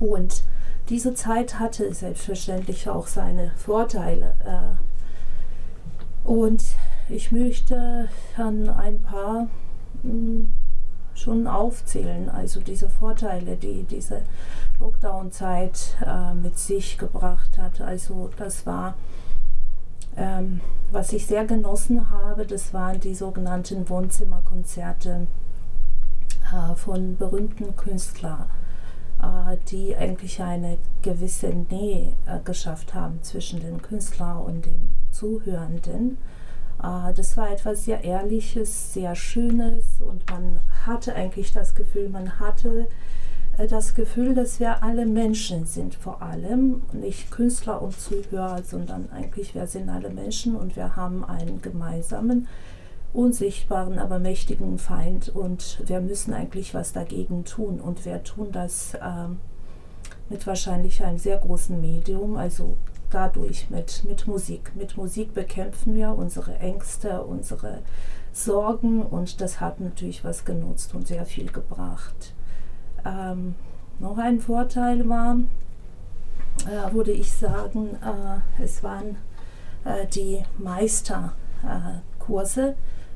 Und 0.00 0.42
diese 0.88 1.14
Zeit 1.14 1.60
hatte 1.60 1.94
selbstverständlich 1.94 2.88
auch 2.88 3.06
seine 3.06 3.52
Vorteile. 3.56 4.34
Äh, 4.44 6.28
und 6.28 6.64
ich 7.08 7.30
möchte 7.30 8.08
an 8.36 8.68
ein 8.70 9.00
paar 9.00 9.46
hm, 10.02 10.52
schon 11.14 11.46
aufzählen. 11.46 12.28
Also 12.28 12.58
diese 12.58 12.88
Vorteile, 12.88 13.54
die 13.54 13.84
diese 13.84 14.22
Lockdown-Zeit 14.80 15.98
äh, 16.04 16.34
mit 16.34 16.58
sich 16.58 16.98
gebracht 16.98 17.58
hat. 17.58 17.80
Also 17.80 18.28
das 18.36 18.66
war, 18.66 18.94
ähm, 20.18 20.60
was 20.90 21.12
ich 21.12 21.26
sehr 21.26 21.44
genossen 21.44 22.10
habe, 22.10 22.46
das 22.46 22.74
waren 22.74 23.00
die 23.00 23.14
sogenannten 23.14 23.88
Wohnzimmerkonzerte 23.88 25.26
äh, 26.52 26.74
von 26.74 27.16
berühmten 27.16 27.76
Künstlern, 27.76 28.46
äh, 29.22 29.56
die 29.70 29.96
eigentlich 29.96 30.42
eine 30.42 30.78
gewisse 31.02 31.48
Nähe 31.48 32.14
äh, 32.26 32.40
geschafft 32.44 32.94
haben 32.94 33.22
zwischen 33.22 33.60
dem 33.60 33.80
Künstler 33.80 34.42
und 34.44 34.66
dem 34.66 34.94
Zuhörenden. 35.10 36.18
Äh, 36.82 37.12
das 37.14 37.36
war 37.36 37.50
etwas 37.50 37.84
sehr 37.84 38.02
Ehrliches, 38.02 38.92
sehr 38.92 39.14
Schönes 39.14 40.00
und 40.00 40.28
man 40.30 40.60
hatte 40.86 41.14
eigentlich 41.14 41.52
das 41.52 41.74
Gefühl, 41.74 42.08
man 42.08 42.40
hatte 42.40 42.88
das 43.66 43.94
Gefühl, 43.94 44.34
dass 44.34 44.60
wir 44.60 44.84
alle 44.84 45.04
Menschen 45.04 45.66
sind 45.66 45.96
vor 45.96 46.22
allem, 46.22 46.82
nicht 46.92 47.30
Künstler 47.32 47.82
und 47.82 47.98
Zuhörer, 47.98 48.62
sondern 48.62 49.10
eigentlich 49.10 49.54
wir 49.54 49.66
sind 49.66 49.88
alle 49.88 50.10
Menschen 50.10 50.54
und 50.54 50.76
wir 50.76 50.94
haben 50.94 51.24
einen 51.24 51.60
gemeinsamen, 51.60 52.46
unsichtbaren, 53.12 53.98
aber 53.98 54.18
mächtigen 54.20 54.78
Feind 54.78 55.30
und 55.30 55.82
wir 55.86 56.00
müssen 56.00 56.34
eigentlich 56.34 56.72
was 56.74 56.92
dagegen 56.92 57.44
tun 57.44 57.80
und 57.80 58.04
wir 58.04 58.22
tun 58.22 58.52
das 58.52 58.94
äh, 58.94 59.00
mit 60.28 60.46
wahrscheinlich 60.46 61.02
einem 61.02 61.18
sehr 61.18 61.38
großen 61.38 61.80
Medium, 61.80 62.36
also 62.36 62.76
dadurch 63.10 63.70
mit, 63.70 64.04
mit 64.04 64.26
Musik. 64.26 64.72
Mit 64.76 64.96
Musik 64.96 65.34
bekämpfen 65.34 65.94
wir 65.94 66.12
unsere 66.12 66.58
Ängste, 66.58 67.22
unsere 67.22 67.82
Sorgen 68.32 69.02
und 69.02 69.40
das 69.40 69.60
hat 69.60 69.80
natürlich 69.80 70.22
was 70.22 70.44
genutzt 70.44 70.94
und 70.94 71.08
sehr 71.08 71.24
viel 71.24 71.50
gebracht. 71.50 72.34
Ähm, 73.04 73.54
noch 74.00 74.18
ein 74.18 74.40
Vorteil 74.40 75.08
war, 75.08 75.38
äh, 76.66 76.92
würde 76.92 77.12
ich 77.12 77.32
sagen, 77.32 77.96
äh, 77.96 78.62
es 78.62 78.82
waren 78.82 79.16
äh, 79.84 80.06
die 80.06 80.42
Meisterkurse, 80.58 82.74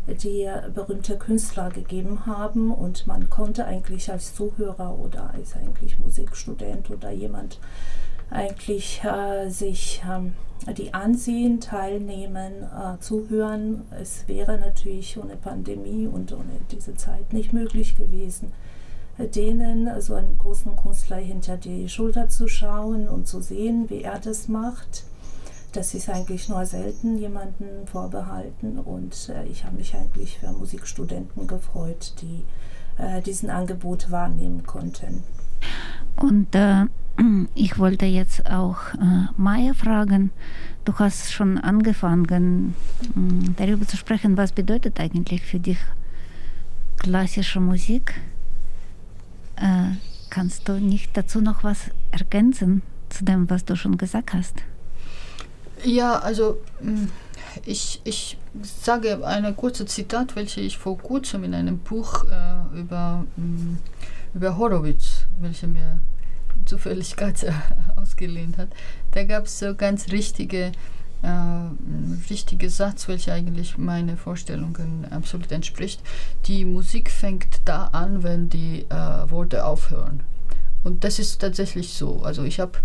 die 0.09 0.49
berühmte 0.75 1.17
Künstler 1.17 1.71
gegeben 1.71 2.27
haben 2.27 2.73
und 2.73 3.07
man 3.07 3.31
konnte 3.31 3.65
eigentlich 3.65 4.11
als 4.11 4.35
Zuhörer 4.35 4.99
oder 4.99 5.33
als 5.33 5.55
eigentlich 5.55 6.01
Musikstudent 6.01 6.91
oder 6.91 7.13
jemand 7.13 7.61
eigentlich 8.31 9.01
äh, 9.05 9.49
sich 9.49 10.03
ähm, 10.11 10.35
die 10.77 10.93
ansehen, 10.95 11.61
teilnehmen, 11.61 12.65
äh, 12.65 12.99
zuhören. 12.99 13.83
Es 14.01 14.27
wäre 14.27 14.59
natürlich 14.59 15.17
ohne 15.19 15.37
Pandemie 15.37 16.09
und 16.09 16.33
ohne 16.33 16.59
diese 16.73 16.97
Zeit 16.97 17.33
nicht 17.33 17.53
möglich 17.53 17.95
gewesen, 17.95 18.49
äh, 18.49 18.72
denen, 19.19 20.01
so 20.01 20.15
einen 20.15 20.39
großen 20.39 20.75
Künstler 20.77 21.17
hinter 21.17 21.57
die 21.57 21.89
Schulter 21.89 22.29
zu 22.29 22.49
schauen 22.49 23.09
und 23.09 23.27
zu 23.27 23.41
sehen, 23.41 23.89
wie 23.91 24.03
er 24.03 24.19
das 24.19 24.49
macht. 24.49 25.05
Das 25.73 25.95
ist 25.95 26.11
eigentlich 26.11 26.49
nur 26.49 26.67
selten 26.67 27.17
jemanden 27.17 27.87
vorbehalten 27.87 28.79
und 28.79 29.31
äh, 29.31 29.47
ich 29.47 29.65
habe 29.65 29.77
mich 29.77 29.95
eigentlich 29.95 30.39
für 30.39 30.53
Musikstudenten 30.53 31.47
gefreut, 31.47 32.13
die 32.21 32.45
äh, 32.99 33.23
diesen 33.23 33.49
Angebot 33.49 34.11
wahrnehmen 34.11 34.65
konnten. 34.67 35.23
Und 36.17 36.55
äh, 36.55 36.87
ich 37.55 37.79
wollte 37.79 38.07
jetzt 38.07 38.51
auch 38.51 38.95
äh, 38.95 39.29
Maya 39.37 39.73
fragen. 39.75 40.31
Du 40.85 40.93
hast 40.99 41.33
schon 41.33 41.59
angefangen, 41.59 42.75
äh, 43.03 43.51
darüber 43.57 43.87
zu 43.87 43.97
sprechen, 43.97 44.37
was 44.37 44.53
bedeutet 44.53 45.01
eigentlich 45.01 45.43
für 45.43 45.59
dich 45.59 45.79
klassische 46.99 47.61
Musik. 47.61 48.15
Äh, 49.57 49.97
kannst 50.31 50.69
du 50.69 50.81
nicht 50.81 51.17
dazu 51.17 51.41
noch 51.41 51.65
was 51.65 51.91
ergänzen 52.11 52.83
zu 53.09 53.25
dem, 53.25 53.49
was 53.51 53.65
du 53.65 53.77
schon 53.77 53.99
gesagt 53.99 54.33
hast? 54.33 54.57
Ja, 55.85 56.19
also 56.19 56.59
mm, 56.81 57.07
ich, 57.67 58.01
ich 58.05 58.39
sage 58.63 59.27
eine 59.27 59.53
kurze 59.53 59.87
Zitat, 59.87 60.37
welche 60.37 60.61
ich 60.61 60.79
vor 60.79 60.97
kurzem 60.99 61.45
in 61.45 61.55
einem 61.55 61.79
Buch 61.79 62.25
äh, 62.25 62.79
über, 62.79 63.25
mm, 63.37 63.77
über 64.35 64.57
Horowitz, 64.57 65.27
welche 65.41 65.67
mir 65.67 65.99
zufällig 66.65 67.17
gerade 67.17 67.55
ausgelehnt 67.97 68.59
hat, 68.59 68.69
da 69.13 69.25
gab 69.25 69.47
es 69.47 69.59
so 69.59 69.75
ganz 69.75 70.11
richtige, 70.13 70.73
äh, 71.23 72.31
richtige 72.31 72.71
Satz, 72.71 73.09
welcher 73.09 73.35
eigentlich 73.35 73.79
meine 73.79 74.17
Vorstellungen 74.17 75.07
absolut 75.11 75.53
entspricht. 75.53 76.01
Die 76.47 76.65
Musik 76.65 77.11
fängt 77.11 77.61
da 77.65 77.87
an, 77.89 78.23
wenn 78.23 78.49
die 78.49 78.87
äh, 78.89 79.31
Worte 79.31 79.65
aufhören. 79.65 80.21
Und 80.85 81.05
das 81.05 81.19
ist 81.19 81.41
tatsächlich 81.41 81.95
so. 81.95 82.23
Also 82.23 82.43
ich 82.43 82.59
habe 82.59 82.79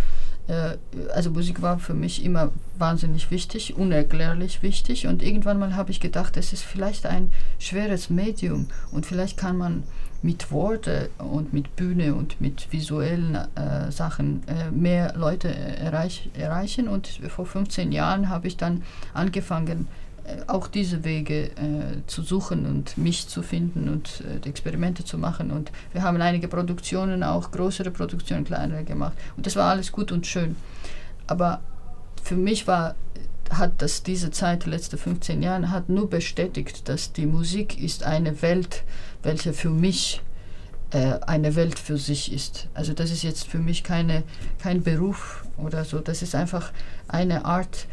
äh, 0.47 0.77
also 1.13 1.31
Musik 1.31 1.61
war 1.61 1.79
für 1.79 1.93
mich 1.93 2.23
immer 2.23 2.51
wahnsinnig 2.77 3.31
wichtig, 3.31 3.75
unerklärlich 3.75 4.63
wichtig 4.63 5.07
und 5.07 5.21
irgendwann 5.21 5.59
mal 5.59 5.75
habe 5.75 5.91
ich 5.91 5.99
gedacht, 5.99 6.37
es 6.37 6.53
ist 6.53 6.63
vielleicht 6.63 7.05
ein 7.05 7.31
schweres 7.59 8.09
Medium 8.09 8.67
und 8.91 9.05
vielleicht 9.05 9.37
kann 9.37 9.57
man 9.57 9.83
mit 10.21 10.51
Worte 10.51 11.09
und 11.19 11.53
mit 11.53 11.75
Bühne 11.75 12.15
und 12.15 12.41
mit 12.41 12.71
visuellen 12.71 13.35
äh, 13.35 13.91
Sachen 13.91 14.43
äh, 14.47 14.71
mehr 14.71 15.13
Leute 15.15 15.53
erreich, 15.53 16.29
erreichen. 16.37 16.87
Und 16.87 17.07
vor 17.29 17.45
15 17.45 17.91
Jahren 17.91 18.29
habe 18.29 18.47
ich 18.47 18.57
dann 18.57 18.83
angefangen, 19.13 19.87
äh, 20.27 20.41
auch 20.47 20.67
diese 20.67 21.03
Wege 21.03 21.45
äh, 21.51 22.01
zu 22.07 22.21
suchen 22.21 22.65
und 22.65 22.97
mich 22.97 23.27
zu 23.27 23.41
finden 23.41 23.89
und 23.89 24.23
äh, 24.43 24.47
Experimente 24.47 25.05
zu 25.05 25.17
machen. 25.17 25.51
Und 25.51 25.71
wir 25.93 26.03
haben 26.03 26.19
einige 26.21 26.47
Produktionen, 26.47 27.23
auch 27.23 27.51
größere 27.51 27.91
Produktionen, 27.91 28.43
kleinere 28.43 28.83
gemacht. 28.83 29.17
Und 29.37 29.45
das 29.45 29.55
war 29.55 29.71
alles 29.71 29.91
gut 29.91 30.11
und 30.11 30.25
schön. 30.27 30.55
Aber 31.27 31.61
für 32.23 32.35
mich 32.35 32.67
war 32.67 32.95
hat 33.51 33.81
das 33.81 34.03
diese 34.03 34.31
Zeit, 34.31 34.65
die 34.65 34.69
letzten 34.69 34.97
15 34.97 35.41
Jahre, 35.41 35.71
hat 35.71 35.89
nur 35.89 36.09
bestätigt, 36.09 36.87
dass 36.89 37.13
die 37.13 37.25
Musik 37.25 37.81
ist 37.81 38.03
eine 38.03 38.41
Welt, 38.41 38.83
welche 39.23 39.53
für 39.53 39.69
mich 39.69 40.21
äh, 40.91 41.19
eine 41.25 41.55
Welt 41.55 41.79
für 41.79 41.97
sich 41.97 42.31
ist. 42.31 42.67
Also 42.73 42.93
das 42.93 43.11
ist 43.11 43.23
jetzt 43.23 43.47
für 43.47 43.59
mich 43.59 43.83
keine, 43.83 44.23
kein 44.59 44.83
Beruf 44.83 45.45
oder 45.57 45.83
so, 45.83 45.99
das 45.99 46.21
ist 46.21 46.35
einfach 46.35 46.71
eine 47.07 47.45
Art 47.45 47.87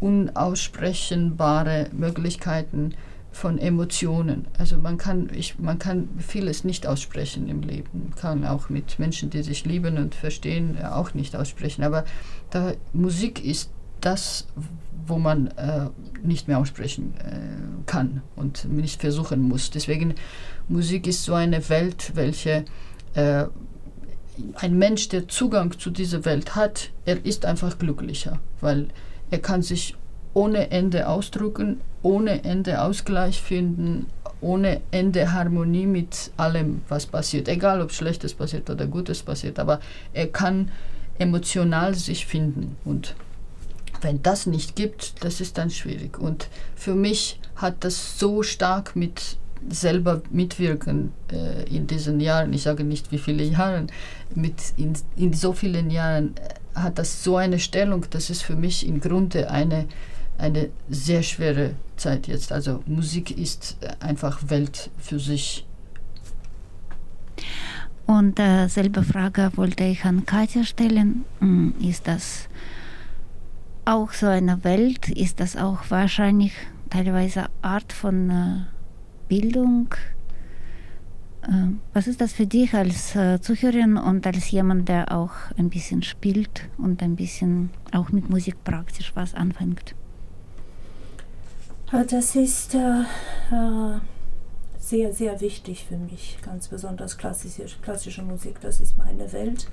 unaussprechbare 0.00 1.88
Möglichkeiten 1.92 2.94
von 3.30 3.58
Emotionen. 3.58 4.46
Also 4.58 4.76
man 4.76 4.98
kann, 4.98 5.30
ich, 5.32 5.58
man 5.58 5.78
kann 5.78 6.08
vieles 6.18 6.64
nicht 6.64 6.86
aussprechen 6.86 7.48
im 7.48 7.62
Leben, 7.62 8.08
man 8.08 8.14
kann 8.16 8.44
auch 8.44 8.68
mit 8.68 8.98
Menschen, 8.98 9.30
die 9.30 9.42
sich 9.42 9.64
lieben 9.64 9.96
und 9.96 10.14
verstehen, 10.14 10.84
auch 10.84 11.14
nicht 11.14 11.34
aussprechen. 11.36 11.84
Aber 11.84 12.04
da, 12.50 12.72
Musik 12.92 13.44
ist 13.44 13.70
das, 14.00 14.46
wo 15.06 15.18
man 15.18 15.48
äh, 15.48 15.88
nicht 16.22 16.48
mehr 16.48 16.58
aussprechen 16.58 17.14
äh, 17.18 17.84
kann 17.86 18.22
und 18.36 18.64
nicht 18.72 19.00
versuchen 19.00 19.42
muss. 19.42 19.70
Deswegen 19.70 20.14
Musik 20.68 21.06
ist 21.06 21.24
so 21.24 21.34
eine 21.34 21.68
Welt, 21.68 22.12
welche 22.14 22.64
äh, 23.14 23.44
ein 24.54 24.78
Mensch, 24.78 25.08
der 25.08 25.28
Zugang 25.28 25.78
zu 25.78 25.90
dieser 25.90 26.24
Welt 26.24 26.56
hat, 26.56 26.90
er 27.04 27.24
ist 27.24 27.44
einfach 27.44 27.78
glücklicher, 27.78 28.38
weil 28.60 28.88
er 29.30 29.38
kann 29.40 29.62
sich 29.62 29.94
ohne 30.34 30.70
Ende 30.70 31.08
ausdrücken, 31.08 31.80
ohne 32.02 32.44
Ende 32.44 32.80
Ausgleich 32.82 33.42
finden, 33.42 34.06
ohne 34.40 34.80
Ende 34.90 35.32
Harmonie 35.32 35.86
mit 35.86 36.32
allem, 36.36 36.82
was 36.88 37.06
passiert. 37.06 37.48
Egal, 37.48 37.80
ob 37.80 37.92
Schlechtes 37.92 38.34
passiert 38.34 38.68
oder 38.70 38.86
Gutes 38.86 39.22
passiert, 39.22 39.58
aber 39.58 39.80
er 40.12 40.28
kann 40.28 40.70
emotional 41.18 41.94
sich 41.94 42.26
finden 42.26 42.76
und 42.84 43.14
wenn 44.02 44.22
das 44.22 44.46
nicht 44.46 44.76
gibt, 44.76 45.24
das 45.24 45.40
ist 45.40 45.58
dann 45.58 45.70
schwierig. 45.70 46.18
Und 46.18 46.48
für 46.74 46.94
mich 46.94 47.40
hat 47.56 47.84
das 47.84 48.18
so 48.18 48.42
stark 48.42 48.96
mit 48.96 49.36
selber 49.68 50.22
mitwirken 50.30 51.12
äh, 51.30 51.62
in 51.74 51.86
diesen 51.86 52.20
Jahren, 52.20 52.52
ich 52.52 52.62
sage 52.62 52.84
nicht 52.84 53.12
wie 53.12 53.18
viele 53.18 53.44
Jahren, 53.44 53.90
mit 54.34 54.54
in, 54.76 54.94
in 55.16 55.32
so 55.32 55.52
vielen 55.52 55.90
Jahren 55.90 56.34
äh, 56.36 56.80
hat 56.80 56.98
das 56.98 57.22
so 57.22 57.36
eine 57.36 57.58
Stellung, 57.58 58.06
dass 58.10 58.30
es 58.30 58.42
für 58.42 58.56
mich 58.56 58.86
im 58.86 59.00
Grunde 59.00 59.50
eine, 59.50 59.86
eine 60.38 60.70
sehr 60.88 61.22
schwere 61.22 61.74
Zeit 61.96 62.26
jetzt. 62.26 62.50
Also 62.52 62.82
Musik 62.86 63.36
ist 63.38 63.76
einfach 64.00 64.40
Welt 64.48 64.90
für 64.98 65.20
sich. 65.20 65.64
Und 68.06 68.40
äh, 68.40 68.66
selbe 68.66 69.04
Frage 69.04 69.52
wollte 69.54 69.84
ich 69.84 70.04
an 70.04 70.26
Katja 70.26 70.64
stellen. 70.64 71.24
Hm, 71.38 71.74
ist 71.80 72.08
das 72.08 72.48
auch 73.84 74.12
so 74.12 74.26
eine 74.26 74.64
Welt? 74.64 75.08
Ist 75.08 75.40
das 75.40 75.56
auch 75.56 75.78
wahrscheinlich 75.88 76.52
teilweise 76.90 77.46
Art 77.62 77.92
von 77.92 78.30
äh, 78.30 79.28
Bildung? 79.28 79.94
Äh, 81.42 81.72
was 81.92 82.06
ist 82.06 82.20
das 82.20 82.32
für 82.32 82.46
dich 82.46 82.74
als 82.74 83.16
äh, 83.16 83.40
Zuhörerin 83.40 83.96
und 83.96 84.26
als 84.26 84.50
jemand, 84.50 84.88
der 84.88 85.12
auch 85.12 85.32
ein 85.56 85.70
bisschen 85.70 86.02
spielt 86.02 86.68
und 86.78 87.02
ein 87.02 87.16
bisschen 87.16 87.70
auch 87.92 88.10
mit 88.10 88.30
Musik 88.30 88.62
praktisch 88.64 89.12
was 89.14 89.34
anfängt? 89.34 89.94
Äh, 91.92 92.04
das 92.06 92.36
ist 92.36 92.74
äh, 92.74 93.00
äh, 93.50 93.98
sehr, 94.78 95.12
sehr 95.12 95.40
wichtig 95.40 95.84
für 95.84 95.96
mich, 95.96 96.38
ganz 96.42 96.68
besonders 96.68 97.18
klassische, 97.18 97.64
klassische 97.82 98.22
Musik. 98.22 98.60
Das 98.60 98.80
ist 98.80 98.98
meine 98.98 99.32
Welt. 99.32 99.68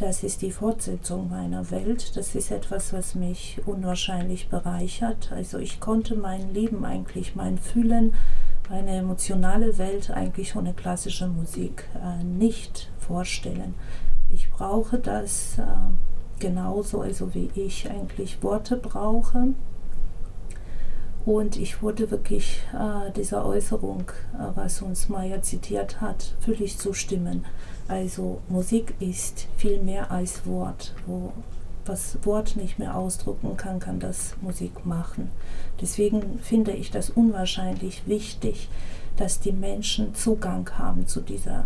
Das 0.00 0.22
ist 0.22 0.40
die 0.40 0.50
Fortsetzung 0.50 1.28
meiner 1.28 1.70
Welt. 1.70 2.16
Das 2.16 2.34
ist 2.34 2.50
etwas, 2.50 2.94
was 2.94 3.14
mich 3.14 3.60
unwahrscheinlich 3.66 4.48
bereichert. 4.48 5.30
Also 5.30 5.58
ich 5.58 5.78
konnte 5.78 6.14
mein 6.14 6.54
Leben 6.54 6.86
eigentlich, 6.86 7.36
mein 7.36 7.58
Fühlen, 7.58 8.14
meine 8.70 8.96
emotionale 8.96 9.76
Welt 9.76 10.10
eigentlich 10.10 10.56
ohne 10.56 10.72
klassische 10.72 11.28
Musik 11.28 11.84
äh, 12.02 12.24
nicht 12.24 12.88
vorstellen. 12.98 13.74
Ich 14.30 14.50
brauche 14.50 14.98
das 14.98 15.58
äh, 15.58 15.64
genauso, 16.38 17.02
also 17.02 17.34
wie 17.34 17.50
ich 17.54 17.90
eigentlich 17.90 18.42
Worte 18.42 18.78
brauche. 18.78 19.48
Und 21.26 21.56
ich 21.56 21.82
wurde 21.82 22.10
wirklich 22.10 22.62
äh, 22.72 23.10
dieser 23.12 23.44
Äußerung, 23.44 24.10
äh, 24.32 24.44
was 24.54 24.80
uns 24.80 25.10
Maya 25.10 25.42
zitiert 25.42 26.00
hat, 26.00 26.34
völlig 26.40 26.78
zustimmen. 26.78 27.44
Also 27.90 28.40
Musik 28.48 28.94
ist 29.00 29.48
viel 29.56 29.82
mehr 29.82 30.12
als 30.12 30.46
Wort. 30.46 30.94
Wo 31.06 31.32
was 31.86 32.18
Wort 32.22 32.54
nicht 32.54 32.78
mehr 32.78 32.94
ausdrücken 32.94 33.56
kann, 33.56 33.80
kann 33.80 33.98
das 33.98 34.36
Musik 34.42 34.86
machen. 34.86 35.28
Deswegen 35.80 36.38
finde 36.38 36.70
ich 36.70 36.92
das 36.92 37.10
unwahrscheinlich 37.10 38.06
wichtig, 38.06 38.68
dass 39.16 39.40
die 39.40 39.50
Menschen 39.50 40.14
Zugang 40.14 40.70
haben 40.78 41.08
zu 41.08 41.20
dieser 41.20 41.64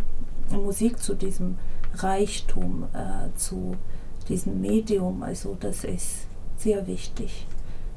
Musik, 0.51 1.03
zu 1.03 1.15
diesem 1.15 1.59
Reichtum, 1.97 2.85
äh, 2.95 3.37
zu 3.37 3.77
diesem 4.31 4.63
Medium. 4.63 5.23
Also 5.23 5.59
das 5.61 5.85
ist 5.85 6.27
sehr 6.57 6.87
wichtig, 6.87 7.47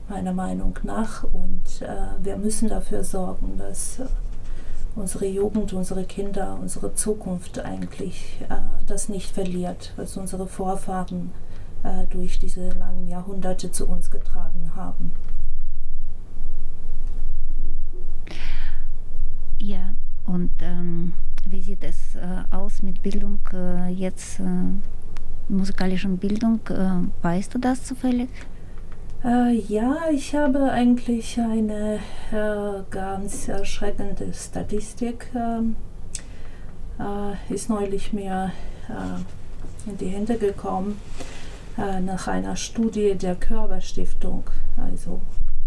meiner 0.09 0.33
Meinung 0.33 0.77
nach. 0.83 1.23
Und 1.23 1.81
äh, 1.81 2.21
wir 2.21 2.35
müssen 2.35 2.67
dafür 2.67 3.05
sorgen, 3.05 3.53
dass 3.57 4.01
unsere 4.97 5.27
Jugend, 5.27 5.73
unsere 5.73 6.03
Kinder, 6.03 6.57
unsere 6.59 6.93
Zukunft 6.95 7.59
eigentlich 7.59 8.41
äh, 8.49 8.55
das 8.87 9.09
nicht 9.09 9.31
verliert, 9.31 9.93
was 9.95 10.17
unsere 10.17 10.47
Vorfahren 10.47 11.31
äh, 11.83 12.07
durch 12.07 12.39
diese 12.39 12.69
langen 12.69 13.07
Jahrhunderte 13.07 13.71
zu 13.71 13.87
uns 13.87 14.09
getragen 14.09 14.71
haben. 14.75 15.11
Ja, 19.59 19.93
und 20.25 20.51
ähm, 20.61 21.13
wie 21.47 21.61
sieht 21.61 21.83
es 21.83 22.15
äh, 22.15 22.43
aus 22.51 22.81
mit 22.81 23.01
Bildung 23.03 23.39
äh, 23.53 23.89
jetzt, 23.89 24.39
äh, 24.39 24.43
musikalischen 25.47 26.17
Bildung? 26.17 26.59
Äh, 26.69 27.23
weißt 27.23 27.53
du 27.53 27.59
das 27.59 27.83
zufällig? 27.83 28.29
Äh, 29.25 29.53
ja, 29.67 29.97
ich 30.11 30.35
habe 30.35 30.71
eigentlich 30.71 31.39
eine 31.39 31.99
äh, 32.31 32.83
ganz 32.91 33.47
erschreckende 33.47 34.31
Statistik. 34.33 35.27
Ähm, 35.35 35.75
äh, 36.99 37.53
ist 37.53 37.69
neulich 37.69 38.13
mir 38.13 38.51
äh, 38.89 39.89
in 39.89 39.97
die 39.97 40.09
Hände 40.09 40.37
gekommen 40.37 41.01
äh, 41.79 41.99
nach 41.99 42.27
einer 42.27 42.55
Studie 42.55 43.15
der 43.15 43.35
Körperstiftung. 43.35 44.43
Also 44.77 45.19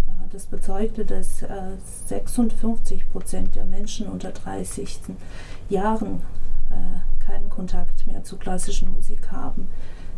äh, 0.07 0.33
das 0.33 0.47
bezeugte, 0.47 1.05
dass 1.05 1.45
56 2.07 3.11
Prozent 3.11 3.57
der 3.57 3.65
Menschen 3.65 4.07
unter 4.07 4.31
30 4.31 5.01
Jahren 5.69 6.23
keinen 7.19 7.51
Kontakt 7.51 8.07
mehr 8.07 8.23
zu 8.23 8.37
klassischen 8.37 8.93
Musik 8.93 9.33
haben. 9.33 9.67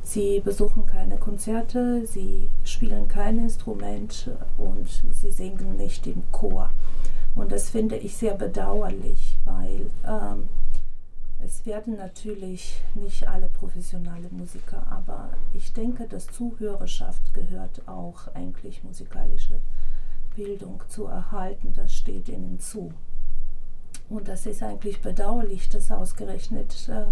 Sie 0.05 0.41
besuchen 0.41 0.85
keine 0.85 1.17
Konzerte, 1.17 2.05
sie 2.07 2.49
spielen 2.65 3.09
kein 3.09 3.39
Instrument 3.39 4.31
und 4.59 4.89
sie 5.15 5.31
singen 5.31 5.77
nicht 5.77 6.07
im 6.07 6.23
Chor. 6.33 6.71
Und 7.35 7.53
das 7.53 7.71
finde 7.71 7.97
ich 7.97 8.17
sehr 8.17 8.35
bedauerlich, 8.35 9.39
weil 9.45 9.91
ähm, 10.07 10.49
es 11.45 11.65
werden 11.67 11.97
natürlich 11.97 12.83
nicht 12.95 13.27
alle 13.27 13.49
professionelle 13.49 14.29
Musiker, 14.31 14.87
aber 14.91 15.31
ich 15.55 15.73
denke, 15.73 16.07
dass 16.07 16.27
Zuhörerschaft 16.27 17.33
gehört 17.33 17.83
auch 17.87 18.29
eigentlich 18.35 18.85
musikalische 18.85 19.59
Bildung 20.37 20.83
zu 20.89 21.07
erhalten. 21.07 21.73
Das 21.75 21.95
steht 21.95 22.29
ihnen 22.29 22.61
zu. 22.61 22.93
Und 24.09 24.29
das 24.29 24.47
ist 24.47 24.63
eigentlich 24.63 25.01
bedauerlich, 25.01 25.69
dass 25.69 25.91
ausgerechnet 25.91 26.89
äh, 26.89 27.07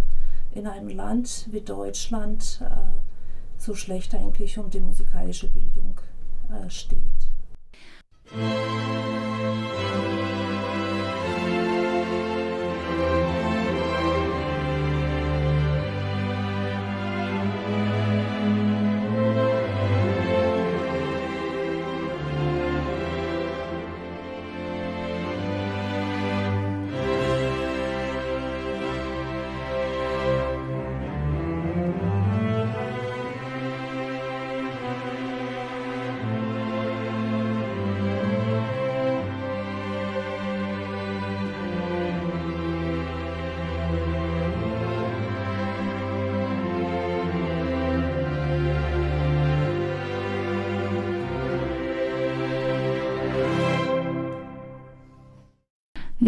in 0.52 0.66
einem 0.66 0.88
Land 0.88 1.48
wie 1.50 1.60
Deutschland 1.60 2.60
äh, 2.62 2.70
so 3.56 3.74
schlecht 3.74 4.14
eigentlich 4.14 4.58
um 4.58 4.70
die 4.70 4.80
musikalische 4.80 5.48
Bildung 5.48 6.00
äh, 6.48 6.68
steht. 6.70 7.00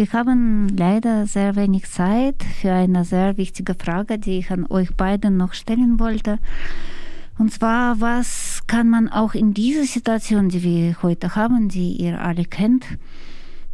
Wir 0.03 0.11
haben 0.19 0.67
leider 0.75 1.27
sehr 1.27 1.55
wenig 1.55 1.89
Zeit 1.89 2.43
für 2.59 2.73
eine 2.73 3.05
sehr 3.05 3.37
wichtige 3.37 3.73
Frage, 3.73 4.19
die 4.19 4.39
ich 4.39 4.51
an 4.51 4.65
euch 4.69 4.93
beiden 4.95 5.37
noch 5.37 5.53
stellen 5.53 5.97
wollte. 5.97 6.39
Und 7.39 7.53
zwar, 7.53 8.01
was 8.01 8.63
kann 8.67 8.89
man 8.89 9.07
auch 9.07 9.33
in 9.33 9.53
dieser 9.53 9.85
Situation, 9.85 10.49
die 10.49 10.61
wir 10.61 11.01
heute 11.03 11.37
haben, 11.37 11.69
die 11.69 11.93
ihr 11.93 12.19
alle 12.19 12.43
kennt, 12.43 12.85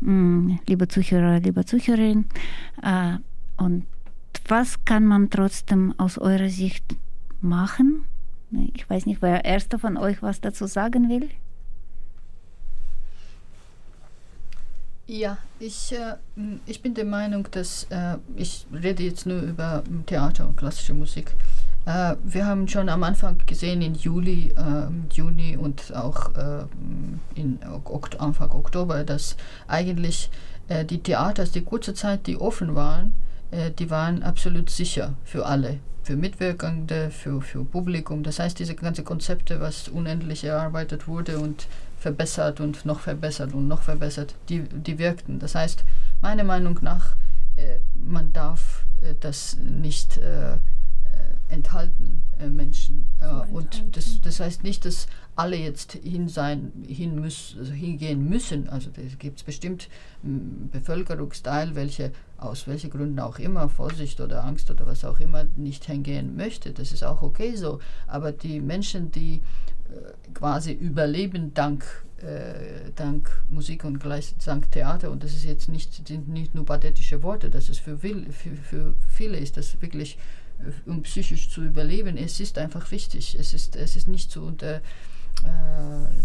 hm, 0.03 0.59
liebe 0.67 0.87
Zuhörer, 0.87 1.39
liebe 1.39 1.65
Zuhörerin, 1.65 2.25
äh, 2.83 3.17
und 3.57 3.87
was 4.47 4.85
kann 4.85 5.07
man 5.07 5.31
trotzdem 5.31 5.95
aus 5.97 6.19
eurer 6.19 6.49
Sicht 6.49 6.95
machen? 7.41 8.03
Ich 8.75 8.87
weiß 8.87 9.07
nicht, 9.07 9.23
wer 9.23 9.45
erster 9.45 9.79
von 9.79 9.97
euch 9.97 10.21
was 10.21 10.41
dazu 10.41 10.67
sagen 10.67 11.09
will. 11.09 11.27
Ja, 15.11 15.39
ich, 15.59 15.91
äh, 15.91 16.17
ich 16.67 16.83
bin 16.83 16.93
der 16.93 17.03
Meinung, 17.03 17.47
dass 17.49 17.87
äh, 17.89 18.17
ich 18.35 18.67
rede 18.71 19.01
jetzt 19.01 19.25
nur 19.25 19.41
über 19.41 19.81
Theater 20.05 20.47
und 20.47 20.55
klassische 20.55 20.93
Musik. 20.93 21.31
Äh, 21.87 22.13
wir 22.23 22.45
haben 22.45 22.67
schon 22.67 22.89
am 22.89 23.01
Anfang 23.01 23.39
gesehen, 23.47 23.81
in 23.81 23.95
Juli, 23.95 24.53
äh, 24.55 25.11
Juni 25.11 25.57
und 25.57 25.95
auch 25.95 26.35
äh, 26.35 26.65
in 27.33 27.57
Okt 27.85 28.19
Anfang 28.19 28.51
Oktober, 28.51 29.03
dass 29.03 29.35
eigentlich 29.67 30.29
äh, 30.67 30.85
die 30.85 31.01
Theater, 31.01 31.43
die 31.45 31.61
kurze 31.61 31.95
Zeit, 31.95 32.27
die 32.27 32.37
offen 32.37 32.75
waren, 32.75 33.15
äh, 33.49 33.71
die 33.71 33.89
waren 33.89 34.21
absolut 34.21 34.69
sicher 34.69 35.15
für 35.23 35.47
alle, 35.47 35.79
für 36.03 36.17
Mitwirkende, 36.17 37.09
für, 37.09 37.41
für 37.41 37.65
Publikum. 37.65 38.21
Das 38.21 38.37
heißt, 38.37 38.59
diese 38.59 38.75
ganzen 38.75 39.05
Konzepte, 39.05 39.59
was 39.59 39.87
unendlich 39.87 40.43
erarbeitet 40.43 41.07
wurde 41.07 41.39
und 41.39 41.65
verbessert 41.99 42.59
und 42.59 42.85
noch 42.85 43.01
verbessert 43.01 43.53
und 43.53 43.67
noch 43.67 43.81
verbessert, 43.81 44.35
die, 44.47 44.61
die 44.61 44.97
wirkten. 44.97 45.39
Das 45.39 45.55
heißt, 45.55 45.83
meiner 46.21 46.43
Meinung 46.43 46.79
nach, 46.81 47.15
äh, 47.55 47.79
man 47.95 48.33
darf 48.33 48.85
das 49.21 49.55
nicht 49.57 50.19
enthalten 51.49 52.21
äh, 52.39 52.47
Menschen. 52.47 53.07
Äh, 53.21 53.51
und 53.51 53.83
das, 53.95 54.21
das 54.21 54.39
heißt 54.39 54.63
nicht, 54.63 54.85
dass 54.85 55.07
alle 55.35 55.57
jetzt 55.57 55.93
hin 55.93 56.29
sein, 56.29 56.71
hin 56.87 57.15
müß, 57.19 57.55
also 57.59 57.71
hingehen 57.71 58.29
müssen. 58.29 58.69
Also 58.69 58.89
es 58.95 59.17
gibt 59.17 59.45
bestimmt 59.45 59.89
m, 60.23 60.69
Bevölkerungsteil, 60.71 61.75
welche 61.75 62.11
aus 62.37 62.67
welchen 62.67 62.89
Gründen 62.89 63.19
auch 63.19 63.37
immer, 63.39 63.67
Vorsicht 63.67 64.21
oder 64.21 64.45
Angst 64.45 64.71
oder 64.71 64.85
was 64.85 65.03
auch 65.03 65.19
immer, 65.19 65.45
nicht 65.57 65.85
hingehen 65.85 66.37
möchte. 66.37 66.71
Das 66.71 66.91
ist 66.91 67.03
auch 67.03 67.21
okay 67.21 67.55
so. 67.55 67.79
Aber 68.07 68.31
die 68.31 68.61
Menschen, 68.61 69.11
die 69.11 69.35
äh, 69.35 69.68
quasi 70.33 70.73
überleben 70.73 71.53
dank, 71.53 71.85
äh, 72.21 72.91
dank 72.95 73.29
Musik 73.49 73.83
und 73.83 73.99
gleich 73.99 74.35
dank 74.45 74.71
Theater, 74.71 75.11
und 75.11 75.23
das 75.23 75.33
ist 75.33 75.45
jetzt 75.45 75.69
nicht, 75.69 76.07
sind 76.07 76.27
nicht 76.29 76.55
nur 76.55 76.65
pathetische 76.65 77.23
Worte, 77.23 77.49
das 77.49 77.69
ist 77.69 77.79
für, 77.79 77.97
für, 77.97 78.55
für 78.55 78.95
viele 79.09 79.37
ist 79.37 79.57
das 79.57 79.81
wirklich 79.81 80.17
um 80.85 81.01
psychisch 81.03 81.49
zu 81.49 81.63
überleben. 81.63 82.17
Es 82.17 82.39
ist 82.39 82.57
einfach 82.57 82.91
wichtig. 82.91 83.37
Es 83.39 83.53
ist, 83.53 83.75
es 83.75 83.95
ist 83.95 84.07
nicht 84.07 84.31
zu 84.31 84.41
unter, 84.41 84.75
äh, 84.75 84.81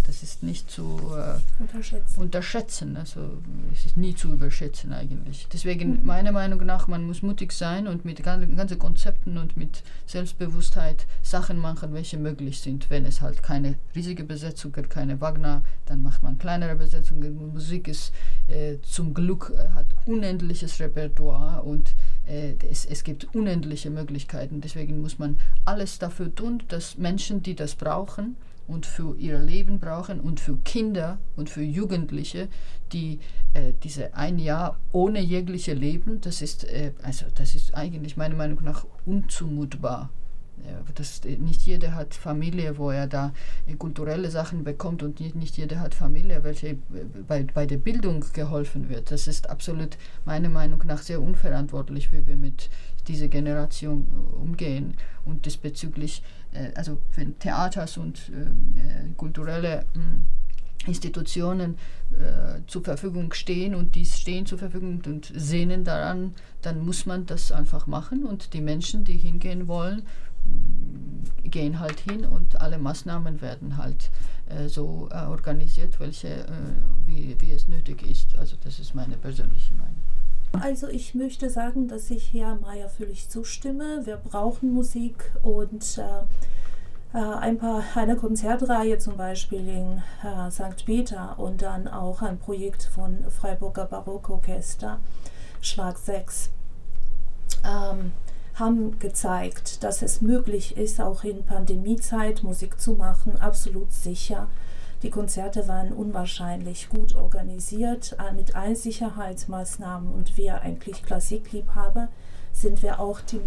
das 0.06 0.22
ist 0.22 0.42
nicht 0.42 0.70
zu 0.70 1.00
äh, 1.16 1.62
unterschätzen. 1.62 2.20
unterschätzen. 2.20 2.96
Also 2.96 3.42
es 3.72 3.86
ist 3.86 3.96
nie 3.96 4.14
zu 4.14 4.32
überschätzen 4.32 4.92
eigentlich. 4.92 5.48
Deswegen 5.52 6.00
mhm. 6.00 6.06
meiner 6.06 6.32
Meinung 6.32 6.64
nach, 6.64 6.88
man 6.88 7.04
muss 7.06 7.22
mutig 7.22 7.52
sein 7.52 7.88
und 7.88 8.04
mit 8.04 8.22
ganzen 8.22 8.56
ganze 8.56 8.76
Konzepten 8.76 9.38
und 9.38 9.56
mit 9.56 9.82
Selbstbewusstheit 10.06 11.06
Sachen 11.22 11.58
machen, 11.58 11.94
welche 11.94 12.18
möglich 12.18 12.60
sind. 12.60 12.90
Wenn 12.90 13.06
es 13.06 13.22
halt 13.22 13.42
keine 13.42 13.76
riesige 13.94 14.24
Besetzung 14.24 14.72
gibt, 14.72 14.90
keine 14.90 15.20
Wagner, 15.20 15.62
dann 15.86 16.02
macht 16.02 16.22
man 16.22 16.38
kleinere 16.38 16.76
Besetzungen. 16.76 17.52
Musik 17.52 17.88
ist 17.88 18.12
äh, 18.48 18.76
zum 18.82 19.14
Glück 19.14 19.52
äh, 19.56 19.70
hat 19.70 19.86
unendliches 20.06 20.80
Repertoire 20.80 21.62
und 21.62 21.94
äh, 22.26 22.54
es, 22.70 22.84
es 22.84 23.04
gibt 23.04 23.34
unendliche 23.34 23.90
Möglichkeiten. 23.90 24.60
Deswegen 24.60 25.00
muss 25.00 25.18
man 25.18 25.38
alles 25.64 25.98
dafür 25.98 26.34
tun, 26.34 26.62
dass 26.68 26.98
Menschen, 26.98 27.42
die 27.42 27.54
das 27.54 27.74
brauchen 27.74 28.36
und 28.66 28.86
für 28.86 29.16
ihr 29.16 29.38
Leben 29.38 29.78
brauchen 29.78 30.20
und 30.20 30.40
für 30.40 30.56
Kinder 30.58 31.18
und 31.36 31.50
für 31.50 31.62
Jugendliche, 31.62 32.48
die 32.92 33.18
äh, 33.52 33.72
diese 33.82 34.14
ein 34.14 34.38
Jahr 34.38 34.78
ohne 34.92 35.20
jegliche 35.20 35.74
Leben, 35.74 36.20
das 36.20 36.42
ist, 36.42 36.64
äh, 36.64 36.92
also 37.02 37.26
das 37.34 37.54
ist 37.54 37.74
eigentlich 37.74 38.16
meiner 38.16 38.36
Meinung 38.36 38.62
nach 38.62 38.86
unzumutbar. 39.04 40.10
Das, 40.94 41.22
nicht 41.24 41.62
jeder 41.62 41.94
hat 41.94 42.14
Familie, 42.14 42.78
wo 42.78 42.90
er 42.90 43.06
da 43.06 43.32
kulturelle 43.78 44.30
Sachen 44.30 44.64
bekommt 44.64 45.02
und 45.02 45.20
nicht, 45.20 45.34
nicht 45.34 45.56
jeder 45.56 45.80
hat 45.80 45.94
Familie, 45.94 46.42
welche 46.42 46.78
bei, 47.28 47.42
bei 47.42 47.66
der 47.66 47.76
Bildung 47.76 48.24
geholfen 48.32 48.88
wird. 48.88 49.10
Das 49.10 49.26
ist 49.26 49.50
absolut 49.50 49.98
meiner 50.24 50.48
Meinung 50.48 50.80
nach 50.86 51.02
sehr 51.02 51.20
unverantwortlich, 51.20 52.12
wie 52.12 52.26
wir 52.26 52.36
mit 52.36 52.70
dieser 53.08 53.28
Generation 53.28 54.06
umgehen. 54.40 54.94
Und 55.24 55.46
diesbezüglich, 55.46 56.22
äh, 56.52 56.72
also 56.74 56.98
wenn 57.14 57.38
Theaters 57.38 57.96
und 57.96 58.30
ähm, 58.32 58.74
äh, 58.76 59.14
kulturelle 59.16 59.80
äh, 59.80 59.84
Institutionen 60.86 61.76
äh, 62.12 62.60
zur 62.66 62.84
Verfügung 62.84 63.32
stehen 63.32 63.74
und 63.74 63.94
die 63.94 64.04
stehen 64.04 64.46
zur 64.46 64.58
Verfügung 64.58 65.02
und 65.06 65.32
sehnen 65.34 65.84
daran, 65.84 66.34
dann 66.62 66.84
muss 66.84 67.06
man 67.06 67.26
das 67.26 67.52
einfach 67.52 67.86
machen 67.86 68.24
und 68.24 68.52
die 68.52 68.60
Menschen, 68.60 69.04
die 69.04 69.16
hingehen 69.16 69.66
wollen, 69.66 70.02
gehen 71.42 71.80
halt 71.80 72.00
hin 72.00 72.24
und 72.24 72.60
alle 72.60 72.78
Maßnahmen 72.78 73.40
werden 73.40 73.76
halt 73.76 74.10
äh, 74.46 74.68
so 74.68 75.08
äh, 75.10 75.24
organisiert, 75.24 75.98
welche, 76.00 76.28
äh, 76.28 76.48
wie, 77.06 77.36
wie 77.40 77.52
es 77.52 77.68
nötig 77.68 78.02
ist. 78.02 78.36
Also 78.36 78.56
das 78.62 78.78
ist 78.78 78.94
meine 78.94 79.16
persönliche 79.16 79.74
Meinung. 79.74 80.02
Also 80.60 80.88
ich 80.88 81.14
möchte 81.14 81.50
sagen, 81.50 81.88
dass 81.88 82.10
ich 82.10 82.32
Herr 82.32 82.56
Mayer 82.56 82.88
völlig 82.88 83.28
zustimme. 83.28 84.06
Wir 84.06 84.16
brauchen 84.16 84.72
Musik 84.72 85.32
und 85.42 85.98
äh, 85.98 87.18
äh, 87.18 87.18
ein 87.18 87.58
paar, 87.58 87.82
eine 87.94 88.16
Konzertreihe 88.16 88.98
zum 88.98 89.16
Beispiel 89.16 89.68
in 89.68 90.02
äh, 90.22 90.50
St. 90.50 90.84
Peter 90.84 91.38
und 91.38 91.62
dann 91.62 91.88
auch 91.88 92.22
ein 92.22 92.38
Projekt 92.38 92.84
von 92.84 93.24
Freiburger 93.30 93.86
Barockorchester, 93.86 94.98
Schlag 95.60 95.98
6. 95.98 96.50
Ähm, 97.64 98.12
haben 98.54 98.98
gezeigt, 98.98 99.82
dass 99.82 100.02
es 100.02 100.20
möglich 100.20 100.76
ist, 100.76 101.00
auch 101.00 101.24
in 101.24 101.44
Pandemiezeit 101.44 102.42
Musik 102.42 102.80
zu 102.80 102.92
machen, 102.92 103.36
absolut 103.40 103.92
sicher. 103.92 104.48
Die 105.02 105.10
Konzerte 105.10 105.68
waren 105.68 105.92
unwahrscheinlich 105.92 106.88
gut 106.88 107.14
organisiert 107.14 108.16
äh, 108.18 108.32
mit 108.32 108.56
allen 108.56 108.76
Sicherheitsmaßnahmen 108.76 110.12
und 110.12 110.36
wir 110.36 110.62
eigentlich 110.62 111.02
Klassikliebhaber 111.02 112.08
sind 112.52 112.82
wir 112.82 113.00
auch 113.00 113.20
die, 113.20 113.40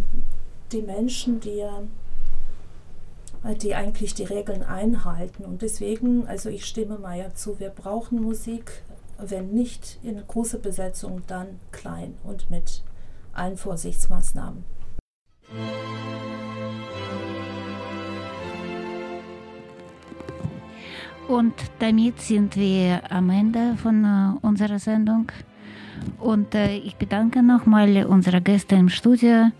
die 0.71 0.81
Menschen, 0.81 1.39
die, 1.39 1.61
äh, 1.61 3.55
die 3.55 3.73
eigentlich 3.73 4.13
die 4.13 4.25
Regeln 4.25 4.63
einhalten. 4.63 5.45
Und 5.45 5.61
deswegen, 5.61 6.27
also 6.27 6.49
ich 6.49 6.65
stimme 6.65 6.99
Maya 6.99 7.33
zu, 7.33 7.59
wir 7.59 7.69
brauchen 7.69 8.21
Musik, 8.21 8.83
wenn 9.17 9.51
nicht 9.53 9.97
in 10.03 10.21
großer 10.27 10.59
Besetzung, 10.59 11.23
dann 11.25 11.59
klein 11.71 12.17
und 12.23 12.51
mit 12.51 12.83
allen 13.33 13.57
Vorsichtsmaßnahmen. 13.57 14.76
Und 21.27 21.53
damit 21.79 22.21
sind 22.21 22.55
wir 22.55 23.01
am 23.11 23.29
Ende 23.29 23.75
von 23.81 24.03
äh, 24.05 24.45
unserer 24.45 24.79
Sendung. 24.79 25.31
Und 26.19 26.55
äh, 26.55 26.77
ich 26.77 26.95
bedanke 26.95 27.43
nochmal 27.43 28.05
unsere 28.05 28.41
Gäste 28.41 28.75
im 28.75 28.87
Studio, 28.87 29.51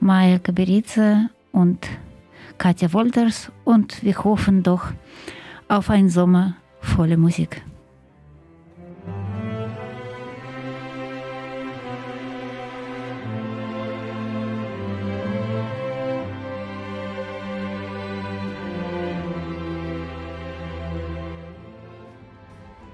Maja 0.00 0.38
Kaberice 0.38 1.28
und 1.52 1.86
Katja 2.56 2.92
Wolters. 2.94 3.52
Und 3.64 4.02
wir 4.02 4.16
hoffen 4.24 4.62
doch 4.62 4.84
auf 5.68 5.90
einen 5.90 6.08
Sommer 6.08 6.56
voller 6.80 7.18
Musik. 7.18 7.62